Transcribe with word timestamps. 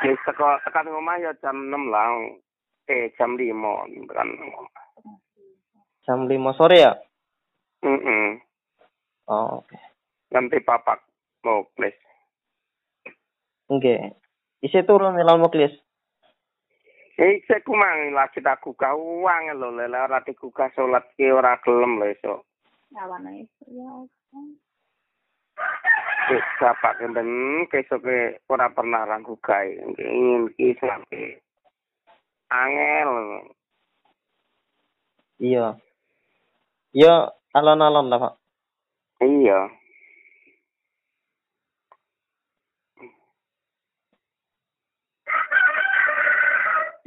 Wis 0.00 0.20
teko 0.24 0.56
tekan 0.64 0.88
omah 0.88 1.20
ya 1.20 1.32
jam 1.44 1.68
6 1.68 1.92
lah. 1.92 2.08
Eh 2.88 3.12
jam 3.20 3.36
5 3.36 3.44
tekan 4.08 4.30
omah. 4.32 4.64
Jam 6.08 6.24
5 6.24 6.56
sore 6.56 6.76
ya? 6.80 6.92
Heeh. 7.84 8.40
Oh, 9.28 9.60
oke. 9.60 9.76
Nanti 10.32 10.58
papak 10.64 11.04
muklis. 11.44 11.96
Nggih. 13.68 14.16
Isi 14.64 14.80
turun 14.88 15.20
ilal 15.20 15.38
muklis. 15.38 15.72
Eh 17.20 17.44
saya 17.44 17.60
kumang 17.60 18.16
lagi 18.16 18.40
tak 18.40 18.64
gugah 18.64 18.96
uang 18.96 19.52
lho 19.52 19.68
lele 19.76 19.98
ora 20.00 20.24
digugah 20.24 20.72
salat 20.72 21.04
ki 21.20 21.28
ora 21.28 21.60
gelem 21.60 22.00
lho 22.00 22.08
esuk. 22.16 22.40
Awane 22.96 23.44
ya. 23.68 23.92
Eh 26.30 26.44
bapak 26.62 27.02
kenten 27.02 27.66
kesoke 27.66 28.38
ora 28.46 28.70
pernah 28.70 29.02
ra 29.02 29.18
gugah. 29.18 29.66
Ingin 29.98 30.46
ki 30.54 30.78
sampe 30.78 31.42
angel. 32.50 33.42
Iya. 35.42 35.74
Ya 36.94 37.34
alon-alon 37.56 38.06
lah, 38.06 38.18
Pak. 38.20 38.34
Iya. 39.26 39.60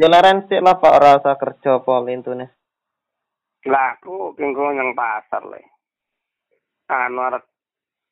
Ya 0.01 0.07
leren 0.09 0.49
sik 0.49 0.59
lah, 0.59 0.81
Pak, 0.81 0.95
ora 0.99 1.21
usah 1.21 1.37
kerja 1.37 1.79
apa 1.79 1.93
lintune. 2.01 2.49
Lah 3.70 3.95
aku 3.95 4.35
kengko 4.35 4.76
yang 4.76 4.91
pasar 4.98 5.48
le. 5.48 5.62
Anu 6.91 7.23
arep 7.23 7.43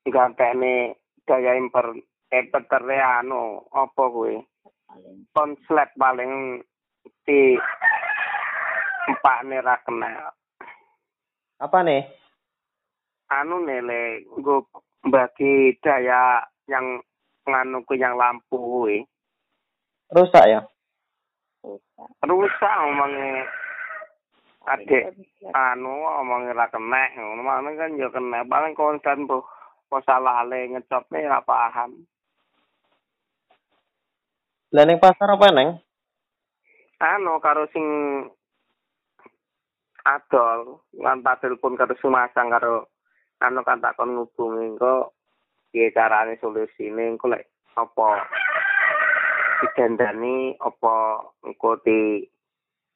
gantene 0.08 1.01
daya 1.25 1.57
imper 1.57 1.95
eh 2.31 2.48
petere 2.48 2.98
anu 2.99 3.61
apa 3.75 4.03
kuwi? 4.07 4.39
Konslet 5.31 5.89
paling 5.95 6.63
di 7.27 7.55
empat 9.08 9.39
ra 9.63 9.75
kena. 9.83 10.31
Apa 11.61 11.80
nih? 11.86 12.03
Anu 13.31 13.63
nele 13.63 14.28
nggo 14.28 14.67
bagi 15.08 15.75
daya 15.80 16.44
yang 16.67 17.00
nganu 17.47 17.83
ku 17.88 17.94
yang 17.95 18.16
lampu 18.19 18.56
kuwi. 18.58 18.97
Rusak 20.11 20.45
ya? 20.47 20.61
Rusak 22.28 22.75
omonge 22.88 23.47
adik 24.67 25.16
anu 25.56 26.06
omonge 26.22 26.52
ra 26.53 26.67
kena 26.69 27.02
ngono 27.17 27.69
kan 27.73 27.97
ya 27.97 28.08
kena 28.13 28.45
paling 28.45 28.78
konsen 28.78 29.25
bu 29.25 29.41
kok 29.92 30.08
salah 30.08 30.47
le 30.47 30.72
ngecopne 30.72 31.28
ra 31.28 31.44
paham. 31.44 31.92
Lah 34.72 34.88
ning 34.88 35.03
pasar 35.03 35.28
apa 35.36 35.52
neng? 35.52 35.70
anu 37.02 37.42
karo 37.42 37.66
sing 37.73 37.86
adol 40.06 40.86
ngantar 40.94 41.42
telepon 41.42 41.73
karo 41.73 41.97
sumasang 41.97 42.53
karo 42.53 42.94
anu 43.42 43.66
kan 43.66 43.81
takon 43.81 44.14
ngubungi 44.14 44.78
kok 44.78 45.17
piye 45.73 45.89
carane 45.89 46.38
solusine 46.38 47.09
engko 47.09 47.34
lek 47.34 47.50
apa 47.73 48.09
didandani 49.62 50.53
apa 50.62 51.25
engko 51.42 51.81
di 51.81 52.22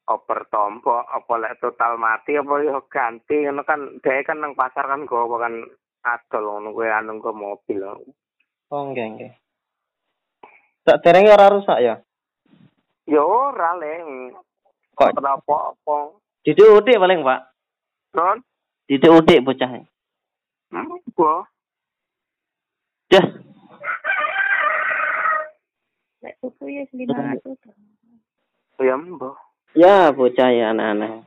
oper 0.05 0.39
tompo 0.53 1.01
apa 1.01 1.33
lek 1.41 1.57
total 1.57 1.97
mati 1.97 2.38
apa 2.38 2.53
yo 2.61 2.85
ganti 2.85 3.41
ngono 3.41 3.66
kan 3.66 3.81
dhek 4.05 4.29
kan 4.29 4.38
nang 4.38 4.53
pasar 4.53 4.85
kan 4.85 5.09
gowo 5.09 5.41
kan 5.41 5.66
adol 6.05 6.45
ngono 6.45 6.69
kuwi 6.71 6.89
anu 6.89 7.17
nggo 7.17 7.31
mobil 7.33 7.81
Oh, 8.69 8.81
nggih, 8.89 9.05
nggih. 9.13 9.31
Tak 10.85 11.01
derenge 11.01 11.33
ora 11.33 11.49
rusak 11.49 11.81
ya? 11.81 11.95
yo 13.05 13.21
ora 13.21 13.77
le 13.77 13.93
Kok 14.97 15.11
ora 15.17 15.37
apa-apa 15.37 16.17
didik 16.41 16.65
udik 16.71 16.97
paling, 16.97 17.21
Pak. 17.21 17.41
non 18.13 18.37
Didik 18.85 19.09
udik 19.11 19.41
bocah. 19.41 19.69
hmm, 20.71 20.97
gua 21.13 21.45
Dah. 23.05 23.25
Lek 26.21 26.33
tuku 26.41 26.63
ya 26.69 26.83
500. 26.89 28.81
ya 28.81 28.95
mbah 28.97 29.38
Ya, 29.75 30.09
bocah 30.09 30.49
ya 30.49 30.71
aneh-aneh. 30.71 31.21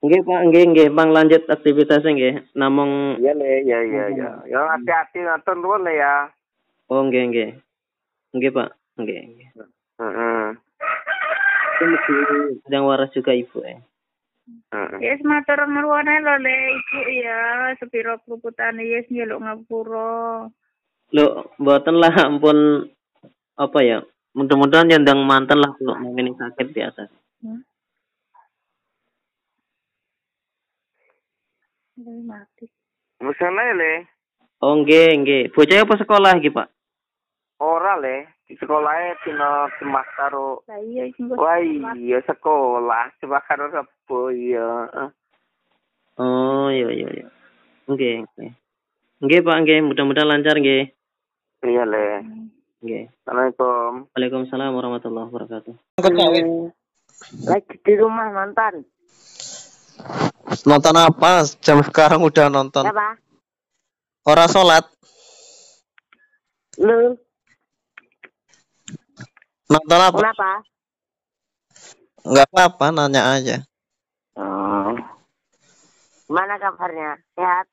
Nggih, 0.00 0.20
Pak, 0.24 0.40
nggih, 0.48 0.64
nggih, 0.72 0.88
Bang 0.96 1.12
lanjut 1.12 1.44
aktivitasnya 1.44 2.10
nggih. 2.16 2.34
Namung 2.56 3.20
Iya 3.20 3.36
le, 3.36 3.60
ya 3.68 3.78
ya 3.84 4.04
ya. 4.16 4.28
Ya 4.48 4.60
hati-hati 4.72 5.20
ngatur 5.20 5.60
nuwun 5.60 5.84
le 5.84 5.92
ya. 5.92 6.32
Oh, 6.88 7.04
nggih, 7.04 7.28
nggih. 7.28 7.50
Nggih, 8.32 8.50
Pak. 8.56 8.68
Nggih, 8.96 9.20
nggih. 9.28 9.48
Heeh. 10.00 10.44
Sedang 12.64 12.88
waras 12.88 13.12
juga 13.12 13.36
Ibu 13.36 13.60
ya. 13.60 13.76
Heeh. 14.72 14.98
Yes, 15.04 15.20
matur 15.20 15.68
nuwun 15.68 16.08
lho 16.08 16.34
le 16.40 16.56
ibu 16.74 17.00
ya, 17.20 17.40
sepiro 17.76 18.18
peluputane 18.24 18.82
yes 18.82 19.06
nyeluk 19.12 19.44
ngapura. 19.44 20.48
Lo, 21.12 21.24
mboten 21.60 21.96
lah 22.00 22.14
ampun 22.24 22.88
apa 23.58 23.78
ya? 23.84 23.98
Mudah-mudahan 24.32 24.86
nyandang 24.88 25.26
mantan 25.26 25.58
lah 25.58 25.74
kalau 25.74 25.98
mau 25.98 26.14
ini 26.14 26.30
sakit 26.38 26.66
biasa. 26.70 27.02
Hmm? 27.42 27.66
Mati. 32.04 32.66
Mesene 33.20 33.66
le, 33.76 33.92
Oh, 34.60 34.76
nggih, 34.76 35.24
nggih. 35.24 35.42
Bocah 35.56 35.88
apa 35.88 35.94
sekolah 35.96 36.36
iki, 36.36 36.52
Pak? 36.52 36.68
ora 37.60 37.96
le. 38.00 38.40
Di 38.48 38.58
sekolahe 38.58 39.14
dina 39.22 39.70
Jumat 39.78 40.02
karo 40.18 40.66
Lah 40.66 40.80
iya 40.82 41.06
Wah 41.38 41.62
iya 41.94 42.18
sekolah, 42.26 43.14
Jumat 43.22 43.46
karo 43.46 43.70
Rebo 43.70 44.32
iya. 44.34 44.90
Oh, 46.18 46.66
iya 46.66 46.88
iya 46.90 47.08
iya. 47.14 47.28
Nggih, 47.86 48.26
nggih. 48.26 48.52
Nggih, 49.22 49.40
Pak, 49.44 49.56
nggih. 49.64 49.78
Mudah-mudahan 49.86 50.28
lancar 50.28 50.58
nggih. 50.58 50.90
Iya 51.62 51.84
le. 51.86 52.24
Nggih. 52.82 53.12
Assalamualaikum. 53.22 54.10
Waalaikumsalam 54.16 54.72
warahmatullahi 54.74 55.28
wabarakatuh. 55.30 55.74
Lagi 57.46 57.74
di 57.84 57.92
rumah 58.00 58.32
nonton. 58.32 58.84
Nonton 60.66 60.96
apa? 60.98 61.46
Jam 61.62 61.80
sekarang 61.84 62.20
udah 62.20 62.50
nonton. 62.50 62.84
Apa? 62.84 63.16
Ora 64.26 64.44
sholat. 64.50 64.84
Lu 66.80 67.16
Nonton 69.70 70.00
apa? 70.02 70.18
kenapa? 70.18 70.50
Enggak 72.26 72.46
apa-apa, 72.50 72.86
nanya 72.90 73.22
aja. 73.38 73.56
Oh. 74.34 74.92
Gimana 76.26 76.58
kabarnya? 76.58 77.22
Sehat? 77.38 77.66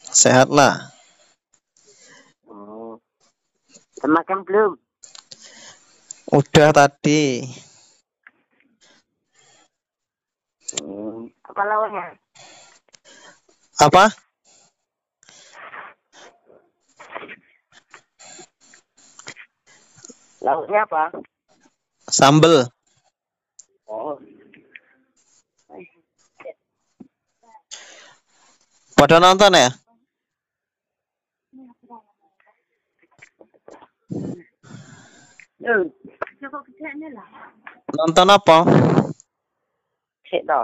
Sehat 0.00 0.48
lah. 0.54 0.94
Oh. 2.46 3.02
Makan 4.06 4.46
belum? 4.46 4.78
Udah 6.30 6.70
tadi. 6.70 7.42
Hmm. 10.82 11.30
Apa 11.46 11.62
lawannya? 11.64 12.04
Apa? 13.80 14.04
Lauknya 20.44 20.80
apa? 20.86 21.02
Sambel. 22.06 22.70
Oh. 23.90 24.14
Pada 28.96 29.20
nonton 29.20 29.52
ya? 29.52 29.68
Nonton 37.96 38.28
apa? 38.30 38.58
Sik 40.30 40.42
to. 40.46 40.60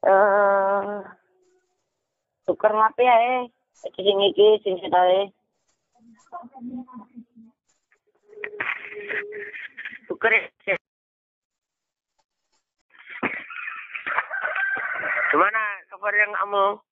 Eh, 0.00 0.98
tuker 2.46 2.72
ngapi 2.72 3.04
ae. 3.04 3.34
Iki 3.86 4.00
sing 4.06 4.18
iki 4.30 4.46
sing 4.64 4.74
setae. 4.80 5.20
Tuker 10.08 10.32
ya. 10.34 10.76
Gimana 15.30 15.62
kabar 15.90 16.14
yang 16.16 16.32
kamu? 16.34 16.89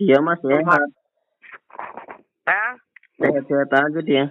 Iya 0.00 0.16
mas 0.24 0.40
sehat. 0.40 0.88
Hah? 2.48 2.72
Sehat-sehat 3.20 3.68
aja 3.68 4.00
dia. 4.00 4.24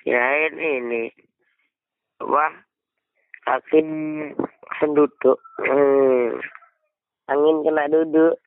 Kirain 0.00 0.56
ini. 0.56 1.12
Wah. 2.24 2.64
Kaki 3.44 3.84
senduduk. 4.80 5.36
Hmm. 5.60 6.40
Angin 7.28 7.56
kena 7.60 7.92
duduk. 7.92 8.40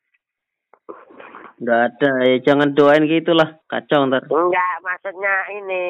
Nggak 1.61 1.81
ada. 1.85 2.11
Ya 2.25 2.37
jangan 2.41 2.73
doain 2.73 3.05
gitulah. 3.05 3.61
Kacau 3.69 4.09
ntar. 4.09 4.25
Enggak, 4.25 4.73
maksudnya 4.81 5.35
ini 5.53 5.83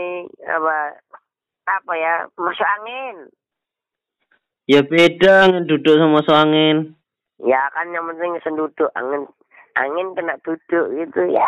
apa 0.44 1.00
apa 1.72 1.94
ya? 1.96 2.28
Masuk 2.36 2.68
angin. 2.68 3.32
Ya 4.68 4.84
beda 4.84 5.48
angin 5.48 5.72
duduk 5.72 5.96
sama 5.96 6.20
masuk 6.20 6.36
angin. 6.36 7.00
Ya 7.40 7.72
kan 7.72 7.96
yang 7.96 8.04
penting 8.12 8.36
senduduk 8.44 8.92
angin 8.92 9.24
angin 9.80 10.08
kena 10.12 10.36
duduk 10.44 10.86
gitu 11.00 11.22
ya. 11.32 11.48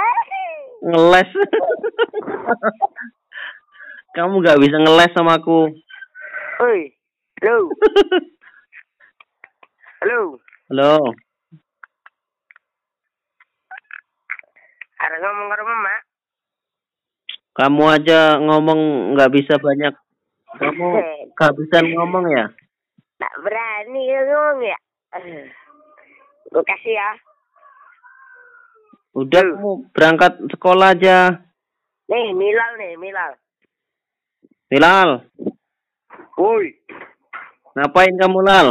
Ngeles. 0.82 1.30
Kamu 4.16 4.40
nggak 4.40 4.60
bisa 4.60 4.78
ngeles 4.80 5.12
sama 5.12 5.36
aku. 5.38 5.68
Hoi. 6.64 6.96
Halo. 7.44 7.58
Halo. 10.02 10.20
Halo. 10.72 10.96
Ada 15.02 15.16
ngomong 15.18 15.48
ke 15.50 15.56
rumah, 15.58 15.78
Mak? 15.82 16.02
Kamu 17.52 17.84
aja 17.90 18.20
ngomong 18.40 18.80
nggak 19.18 19.32
bisa 19.34 19.58
banyak. 19.60 19.94
Kamu 20.62 20.88
kehabisan 21.38 21.86
ngomong 21.98 22.26
ya? 22.32 22.46
Tak 23.20 23.34
berani 23.44 24.02
ngomong 24.08 24.60
ya. 24.64 24.78
Gue 26.52 26.64
kasih 26.64 26.96
ya. 26.96 27.10
Udah 29.12 29.44
kamu 29.44 29.92
berangkat 29.92 30.40
sekolah 30.56 30.96
aja. 30.96 31.44
Nih, 32.08 32.32
Milal 32.32 32.72
nih, 32.80 32.96
Milal. 32.96 33.36
Hilal, 34.72 35.28
Woi, 36.40 36.72
ngapain 37.76 38.16
kamu 38.16 38.40
Lal? 38.40 38.68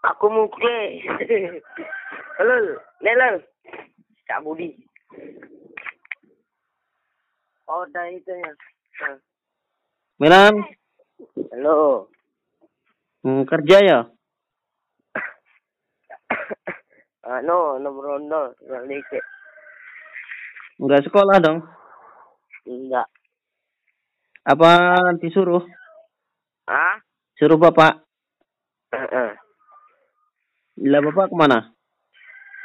aku 0.00 0.26
mukle. 0.32 1.04
Halo, 2.40 2.56
Lelal. 3.04 3.44
Kak 4.24 4.40
Budi. 4.40 4.72
Oh, 7.68 7.84
udah 7.84 8.06
itu 8.10 8.32
ya. 8.32 8.52
Milan, 10.16 10.56
Halo. 11.52 12.08
hmm, 13.22 13.44
kerja 13.44 13.76
ya? 13.84 14.00
Ano, 17.20 17.76
nomor 17.78 18.16
rondo, 18.16 18.56
balik. 18.64 19.04
Nggak 20.80 21.04
sekolah 21.12 21.36
dong? 21.44 21.60
Enggak. 22.64 23.04
Apa 24.48 24.96
disuruh? 25.20 25.60
Ah? 26.64 27.04
Suruh 27.36 27.60
bapak. 27.60 28.00
Heeh. 28.96 29.30
Lah 30.88 31.00
bapak 31.04 31.28
ke 31.28 31.36
mana? 31.36 31.68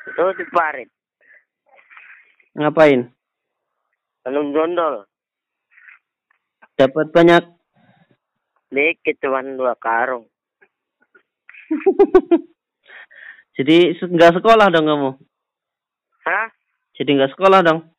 Itu 0.08 0.24
di 0.40 0.48
parit. 0.48 0.88
Ngapain? 2.56 3.12
Anong 4.24 4.56
dondol. 4.56 5.04
Dapat 6.80 7.12
banyak. 7.12 7.44
Dikit 8.72 9.20
cuman 9.20 9.60
dua 9.60 9.76
karung. 9.76 10.24
Jadi 13.60 13.96
se- 14.00 14.08
nggak 14.08 14.40
sekolah 14.40 14.72
dong 14.72 14.88
kamu? 14.88 15.12
Hah? 16.24 16.48
Jadi 16.96 17.10
nggak 17.20 17.36
sekolah 17.36 17.60
dong? 17.60 17.94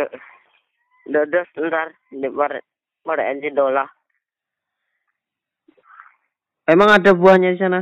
Heeh. 0.00 0.22
Dadah 1.10 1.44
ntar 1.68 1.88
di 2.08 2.28
parit. 2.32 2.64
Pada 3.04 3.24
aja 3.28 3.48
dola. 3.52 3.84
Emang 6.64 6.88
ada 6.88 7.10
buahnya 7.12 7.56
di 7.56 7.58
sana? 7.58 7.80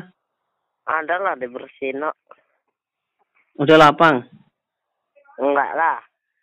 Ada 0.88 1.20
lah 1.20 1.34
di 1.36 1.46
Bersino. 1.46 2.10
Udah 3.60 3.76
lapang. 3.76 4.24
Enggak 5.38 5.70
lah. 5.76 5.98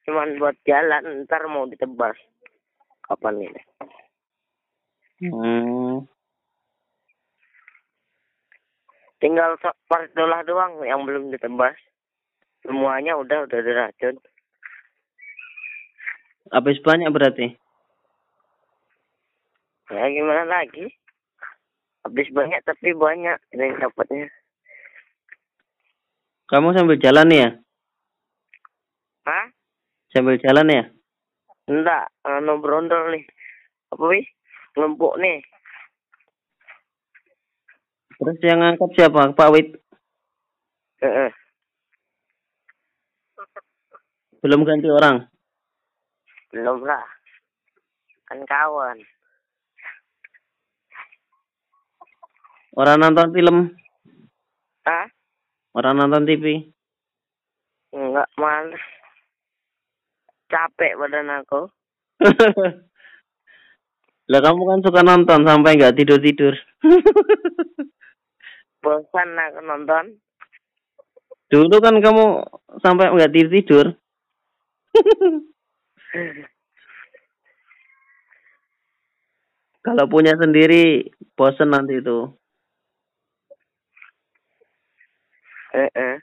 Cuman 0.05 0.37
buat 0.37 0.55
jalan. 0.63 1.25
Ntar 1.25 1.43
mau 1.49 1.65
ditebas. 1.65 2.15
Kapan 3.09 3.49
ini? 3.49 3.61
Hmm. 5.25 6.05
Tinggal 9.17 9.57
dolah 10.13 10.41
doang 10.45 10.83
yang 10.85 11.01
belum 11.07 11.33
ditebas. 11.33 11.73
Semuanya 12.61 13.17
udah 13.17 13.49
udah 13.49 13.59
diracun. 13.63 14.21
Habis 16.53 16.77
banyak 16.85 17.09
berarti. 17.09 17.57
Ya 19.89 20.05
gimana 20.09 20.45
lagi? 20.45 20.85
Habis 22.05 22.29
banyak 22.29 22.61
tapi 22.65 22.93
banyak 22.93 23.37
yang 23.53 23.73
dapatnya. 23.81 24.29
Kamu 26.45 26.77
sambil 26.77 27.01
jalan 27.01 27.29
ya? 27.33 27.49
Hah? 29.25 29.45
Sambil 30.13 30.37
jalan 30.37 30.69
ya? 30.69 30.83
Enggak, 31.65 32.13
anu 32.21 32.61
berondol 32.61 33.09
nih. 33.09 33.25
Apa 33.89 34.05
wih? 34.05 34.25
Ngempuk 34.77 35.17
nih. 35.17 35.41
Terus 38.15 38.37
yang 38.45 38.61
ngangkat 38.61 38.89
siapa? 38.93 39.33
Pak 39.33 39.49
Wit? 39.49 39.67
Heeh. 41.01 41.29
Belum 44.45 44.61
ganti 44.61 44.87
orang? 44.87 45.25
Belum 46.55 46.87
lah. 46.87 47.03
Kan 48.31 48.39
kawan. 48.47 48.95
Orang 52.79 53.03
nonton 53.03 53.27
film? 53.35 53.75
Hah? 54.87 55.11
Orang 55.75 55.99
nonton 55.99 56.23
TV? 56.23 56.63
Enggak 57.91 58.31
males. 58.39 58.79
Capek 60.47 60.95
badan 60.95 61.43
aku. 61.43 61.67
Lah 64.31 64.39
kamu 64.39 64.61
kan 64.63 64.79
suka 64.79 65.03
nonton 65.03 65.43
sampai 65.43 65.75
nggak 65.75 65.95
tidur 65.99 66.23
tidur. 66.23 66.55
Bosan 68.79 69.29
aku 69.35 69.59
nonton. 69.59 70.05
Dulu 71.51 71.75
kan 71.83 71.99
kamu 71.99 72.47
sampai 72.79 73.11
nggak 73.11 73.33
tidur 73.35 73.51
tidur. 73.51 73.85
Kalau 79.85 80.05
punya 80.09 80.33
sendiri 80.39 81.11
bosen 81.35 81.69
nanti 81.69 81.99
itu. 81.99 82.31
Heeh. 85.75 86.15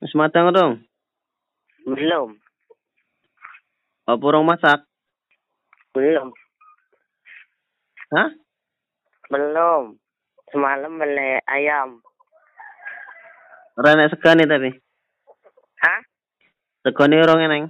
Mas 0.00 0.14
matang 0.16 0.54
dong. 0.54 0.80
Belum. 1.84 2.38
Apa 4.08 4.22
orang 4.24 4.46
masak? 4.46 4.80
Belum. 5.92 6.32
Hah? 8.14 8.30
Belum. 9.28 9.98
Semalam 10.50 10.92
beli 10.96 11.42
ayam. 11.44 12.00
Enak 13.76 14.14
segani 14.16 14.48
tapi. 14.48 14.70
Hah? 15.84 16.00
Segani 16.86 17.16
orang 17.20 17.40
eneng. 17.44 17.64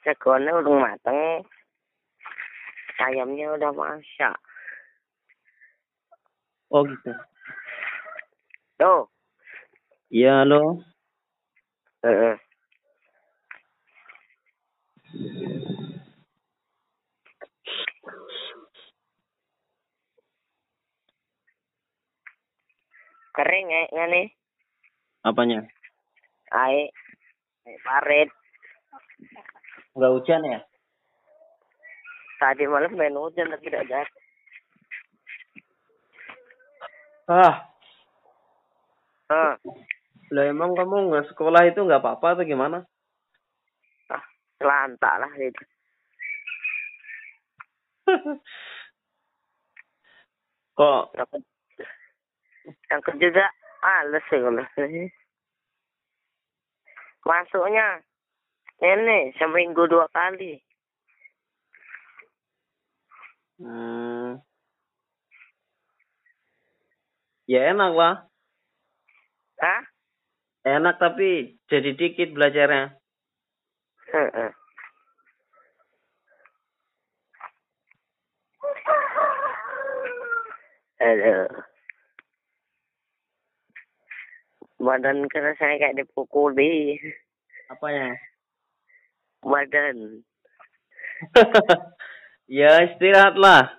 Segonnya 0.00 0.56
udah 0.56 0.74
mateng. 0.80 1.44
Ayamnya 3.00 3.56
udah 3.56 3.72
masak. 3.72 4.36
Oh 6.72 6.84
gitu. 6.84 7.12
Tuh. 8.80 9.08
Iya 10.08 10.44
halo. 10.44 10.80
Heeh. 12.04 12.36
Kering 23.30 23.66
ya, 23.70 23.82
nggak 23.94 24.08
nih? 24.10 24.26
Apanya? 25.24 25.60
Air 26.50 26.90
parit. 27.86 28.28
Nggak 29.96 30.12
hujan 30.14 30.42
ya? 30.46 30.60
Tadi 32.40 32.64
malam 32.64 32.96
main 32.96 33.16
hujan 33.16 33.52
tapi 33.52 33.68
tidak 33.68 33.84
ada. 33.90 34.00
Ah, 37.30 37.70
Ah, 39.30 39.54
lah 40.34 40.44
emang 40.50 40.74
kamu 40.74 41.14
nggak 41.14 41.30
sekolah 41.30 41.62
itu 41.70 41.78
nggak 41.86 42.02
apa-apa 42.02 42.34
atau 42.34 42.42
gimana? 42.42 42.82
ah, 44.10 44.24
lantak 44.58 45.14
lah 45.22 45.30
itu. 45.38 45.62
Kok 50.74 51.14
Aku, 51.14 51.36
aku 52.90 53.10
juga 53.22 53.46
males 53.86 54.24
sih 54.26 54.42
kalau 54.42 54.66
Masuknya 57.22 58.02
ini 58.80 59.36
seminggu 59.36 59.84
dua 59.84 60.08
kali. 60.08 60.56
Hmm. 63.60 64.40
Ya 67.44 67.76
enak 67.76 67.92
lah. 67.92 68.16
Hah? 69.60 69.82
Enak 70.64 70.96
tapi 70.96 71.60
jadi 71.68 71.92
dikit 71.92 72.32
belajarnya. 72.32 72.96
Heeh. 74.12 74.50
Aduh. 81.00 81.48
Badan 84.80 85.28
kena 85.28 85.52
saya 85.60 85.76
kayak 85.76 86.00
dipukuli. 86.00 86.96
Apanya? 87.68 88.16
Badan. 89.40 90.20
ya 92.60 92.70
istirahat 92.84 93.36
lah. 93.36 93.72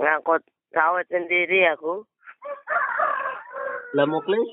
Ngangkut 0.00 0.44
sawit 0.72 1.06
sendiri 1.12 1.68
aku. 1.72 2.04
Lah 3.92 4.08
muklis? 4.08 4.48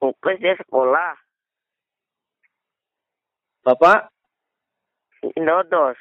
Muklis 0.00 0.40
dia 0.40 0.56
sekolah. 0.56 1.12
Bapak? 3.64 4.08
Indodos. 5.36 5.98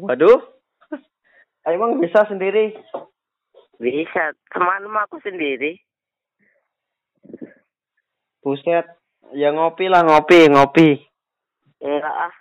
Waduh. 0.00 0.40
Emang 1.70 2.02
bisa 2.02 2.26
sendiri? 2.26 2.74
Bisa. 3.78 4.34
Teman 4.50 4.90
aku 4.90 5.22
sendiri. 5.22 5.78
Buset. 8.42 8.86
Ya 9.32 9.48
ngopi 9.56 9.88
lah 9.88 10.04
ngopi, 10.04 10.52
ngopi. 10.52 11.00
Enggak 11.80 12.16
ah. 12.28 12.34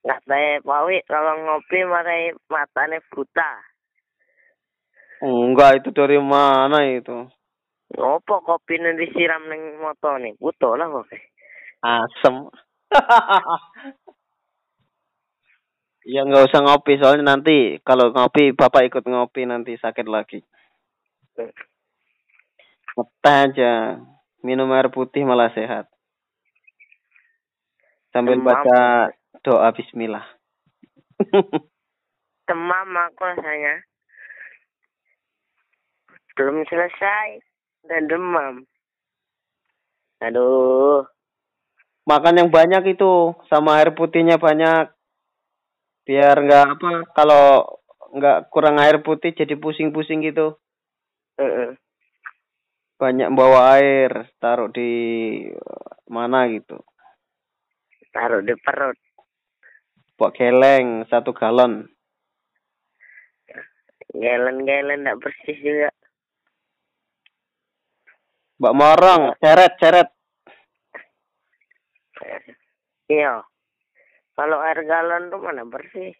Enggak 0.00 0.20
saya 0.24 0.64
pawi 0.64 1.04
kalau 1.04 1.36
ngopi 1.44 1.84
marai 1.84 2.32
matanya 2.48 3.04
buta. 3.12 3.50
Enggak, 5.20 5.84
itu 5.84 5.92
dari 5.92 6.16
mana 6.16 6.80
itu? 6.88 7.28
Ngopo 7.92 8.40
kopi 8.40 8.80
nih 8.80 8.96
disiram 8.96 9.44
neng 9.50 9.82
motor 9.82 10.16
nih? 10.16 10.32
Buta 10.40 10.72
lah 10.78 10.88
kok. 10.88 11.12
Asem. 11.84 12.48
ya 16.10 16.24
nggak 16.24 16.48
usah 16.48 16.64
ngopi 16.64 16.96
soalnya 16.96 17.36
nanti 17.36 17.76
kalau 17.84 18.08
ngopi 18.10 18.56
bapak 18.56 18.88
ikut 18.88 19.04
ngopi 19.04 19.44
nanti 19.44 19.76
sakit 19.76 20.06
lagi. 20.08 20.40
Teh 21.36 21.52
aja, 23.24 24.00
minum 24.42 24.72
air 24.72 24.88
putih 24.88 25.22
malah 25.28 25.52
sehat. 25.52 25.86
Sambil 28.10 28.42
Demam. 28.42 28.50
baca 28.50 28.80
doa 29.46 29.68
Bismillah. 29.70 30.26
Demam 32.50 32.90
aku 32.90 33.22
rasanya. 33.22 33.86
Belum 36.34 36.66
selesai. 36.66 37.38
Dan 37.86 38.10
demam. 38.10 38.54
Aduh. 40.20 41.06
Makan 42.04 42.42
yang 42.42 42.50
banyak 42.52 42.98
itu 42.98 43.32
sama 43.48 43.80
air 43.80 43.94
putihnya 43.94 44.36
banyak. 44.36 44.90
Biar 46.04 46.36
nggak 46.42 46.64
apa 46.76 46.90
kalau 47.14 47.78
nggak 48.10 48.50
kurang 48.50 48.82
air 48.82 49.00
putih 49.00 49.30
jadi 49.30 49.54
pusing-pusing 49.54 50.26
gitu. 50.26 50.58
Heeh. 51.38 51.78
Banyak 53.00 53.32
bawa 53.32 53.80
air, 53.80 54.28
taruh 54.42 54.68
di 54.68 54.90
mana 56.10 56.50
gitu. 56.50 56.82
Taruh 58.10 58.42
di 58.42 58.54
perut. 58.58 58.98
Buat 60.18 60.34
geleng 60.36 61.06
satu 61.06 61.30
galon. 61.32 61.86
Gelen-gelen 64.10 65.06
enggak 65.06 65.22
bersih 65.22 65.56
juga. 65.62 65.90
Mbak 68.60 68.76
Morong, 68.76 69.22
ceret, 69.40 69.72
ceret. 69.80 70.08
Iya. 73.08 73.40
Kalau 74.36 74.58
air 74.60 74.80
galon 74.84 75.32
tuh 75.32 75.40
mana 75.40 75.64
bersih? 75.64 76.12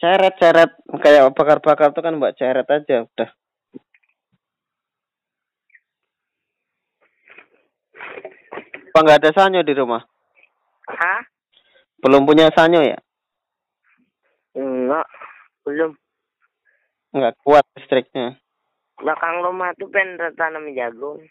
Ceret, 0.00 0.34
ceret. 0.40 0.72
Kayak 1.04 1.36
bakar-bakar 1.36 1.92
tuh 1.92 2.00
kan 2.00 2.16
mbak 2.16 2.34
ceret 2.40 2.64
aja, 2.66 3.04
udah. 3.04 3.30
Apa 8.92 9.08
nggak 9.08 9.24
ada 9.24 9.32
sanyo 9.32 9.64
di 9.64 9.72
rumah? 9.72 10.04
Hah? 10.84 11.24
Belum 12.04 12.28
punya 12.28 12.52
sanyo 12.52 12.84
ya? 12.84 13.00
Enggak. 14.52 15.08
Belum. 15.64 15.96
Nggak 17.16 17.40
kuat 17.40 17.64
listriknya. 17.72 18.36
Belakang 19.00 19.40
rumah 19.40 19.72
tuh 19.80 19.88
pengen 19.88 20.20
tanam 20.36 20.68
jagung. 20.76 21.24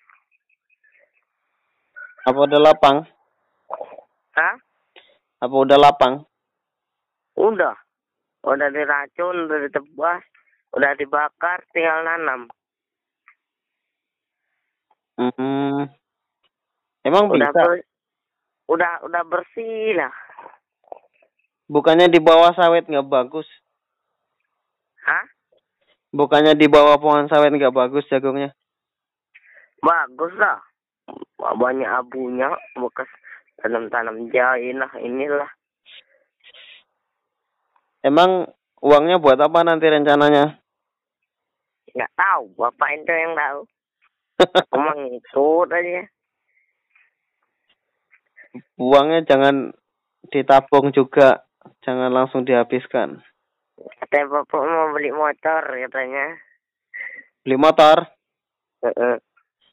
Apa 2.25 2.49
udah 2.49 2.59
lapang? 2.65 3.05
Hah? 4.33 4.57
Apa 5.45 5.53
udah 5.53 5.77
lapang? 5.77 6.25
Udah. 7.37 7.77
Udah 8.41 8.73
diracun, 8.73 9.45
udah 9.45 9.69
ditebas, 9.69 10.25
udah 10.73 10.97
dibakar, 10.97 11.61
tinggal 11.69 12.01
nanam. 12.09 12.49
Hmm. 15.21 16.00
Emang 17.01 17.33
Udah 17.33 17.49
bisa? 17.49 17.61
ber- 17.65 17.87
udah 18.69 18.91
udah 19.03 19.23
bersih 19.25 19.97
lah. 19.97 20.13
Bukannya 21.71 22.11
di 22.11 22.19
bawah 22.19 22.51
sawit 22.53 22.85
nggak 22.85 23.07
bagus? 23.07 23.47
Hah? 25.07 25.25
Bukannya 26.11 26.53
di 26.53 26.67
bawah 26.67 26.99
pohon 26.99 27.31
sawit 27.31 27.55
nggak 27.55 27.73
bagus 27.73 28.03
jagungnya? 28.11 28.51
Bagus 29.81 30.35
lah. 30.35 30.59
Banyak 31.41 31.89
abunya, 31.89 32.53
bekas 32.77 33.09
tanam-tanam 33.63 34.29
jahe 34.29 34.75
lah, 34.77 34.91
inilah. 35.01 35.49
Emang 38.05 38.45
uangnya 38.83 39.17
buat 39.17 39.39
apa 39.41 39.65
nanti 39.65 39.89
rencananya? 39.89 40.61
Nggak 41.95 42.13
tahu, 42.13 42.43
bapak 42.59 42.89
itu 42.99 43.13
yang 43.13 43.33
tahu. 43.33 43.59
Emang 44.77 44.99
ikut 45.07 45.67
aja. 45.71 46.03
Uangnya 48.75 49.23
jangan 49.23 49.71
ditabung 50.27 50.91
juga, 50.91 51.47
jangan 51.83 52.11
langsung 52.11 52.43
dihabiskan. 52.43 53.23
Katanya 53.81 54.25
bapak 54.29 54.61
mau 54.61 54.93
beli 54.93 55.09
motor 55.09 55.61
katanya. 55.65 56.37
Beli 57.41 57.57
motor? 57.57 57.97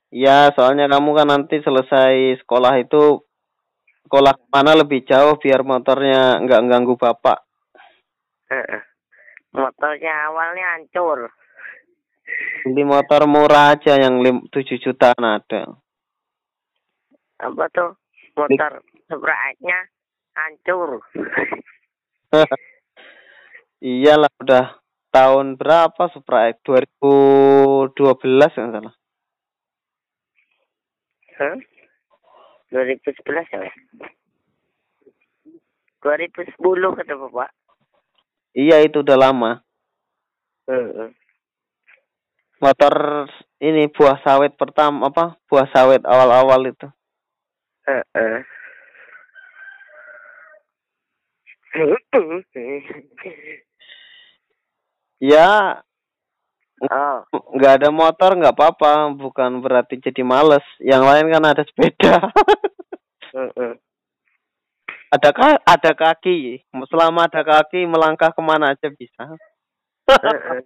Ya, 0.08 0.48
soalnya 0.56 0.88
kamu 0.88 1.10
kan 1.12 1.28
nanti 1.28 1.60
selesai 1.60 2.40
sekolah 2.40 2.80
itu 2.80 3.20
sekolah 4.08 4.32
mana 4.48 4.72
lebih 4.72 5.04
jauh 5.04 5.36
biar 5.36 5.60
motornya 5.60 6.40
nggak 6.40 6.64
ganggu 6.64 6.96
bapak. 6.96 7.44
Motornya 9.52 10.32
awalnya 10.32 10.76
hancur. 10.76 11.28
Beli 12.64 12.84
motor 12.88 13.28
murah 13.28 13.76
aja 13.76 14.00
yang 14.00 14.20
7 14.20 14.48
jutaan 14.80 15.24
ada. 15.24 15.76
Apa 17.40 17.68
tuh? 17.72 17.92
Motor 18.38 18.72
sprite-nya 19.10 19.78
hancur. 20.38 21.02
Iyalah 23.82 24.30
udah 24.42 24.66
tahun 25.10 25.58
berapa 25.58 26.02
Sprite? 26.14 26.62
2012 26.62 27.94
nggak 27.94 28.74
salah. 28.74 28.94
Hah? 31.38 31.56
2011 32.70 33.54
ya? 33.54 33.72
2010 36.02 36.98
kata 36.98 37.14
bapak. 37.14 37.50
Iya 38.54 38.82
itu 38.86 39.02
udah 39.02 39.18
lama. 39.18 39.62
Heeh. 40.66 41.10
Motor 42.58 42.94
ini 43.62 43.86
buah 43.86 44.18
sawit 44.26 44.58
pertama 44.58 45.06
apa? 45.06 45.38
Buah 45.46 45.70
sawit 45.70 46.02
awal-awal 46.02 46.66
itu. 46.66 46.90
Heeh. 47.88 48.38
Ya 55.18 55.82
oh, 56.86 57.18
nggak 57.58 57.82
ada 57.82 57.90
motor 57.90 58.38
nggak 58.38 58.54
apa-apa, 58.54 59.10
bukan 59.18 59.58
berarti 59.58 59.98
jadi 59.98 60.22
males. 60.22 60.62
Yang 60.78 61.02
lain 61.10 61.26
kan 61.34 61.42
ada 61.42 61.62
sepeda. 61.66 62.22
heeh. 63.34 63.72
ada 65.10 65.30
ka 65.34 65.58
ada 65.58 65.90
kaki. 65.90 66.62
Selama 66.86 67.26
ada 67.26 67.42
kaki 67.42 67.82
melangkah 67.82 68.30
ke 68.30 68.38
mana 68.38 68.78
aja 68.78 68.86
bisa. 68.94 69.26
Heeh. 70.06 70.62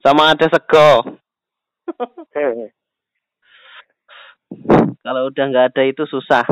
Sama 0.00 0.32
ada 0.32 0.48
sego. 0.48 1.20
Kalau 5.02 5.26
udah 5.26 5.44
nggak 5.50 5.66
ada 5.74 5.82
itu 5.82 6.06
susah. 6.06 6.46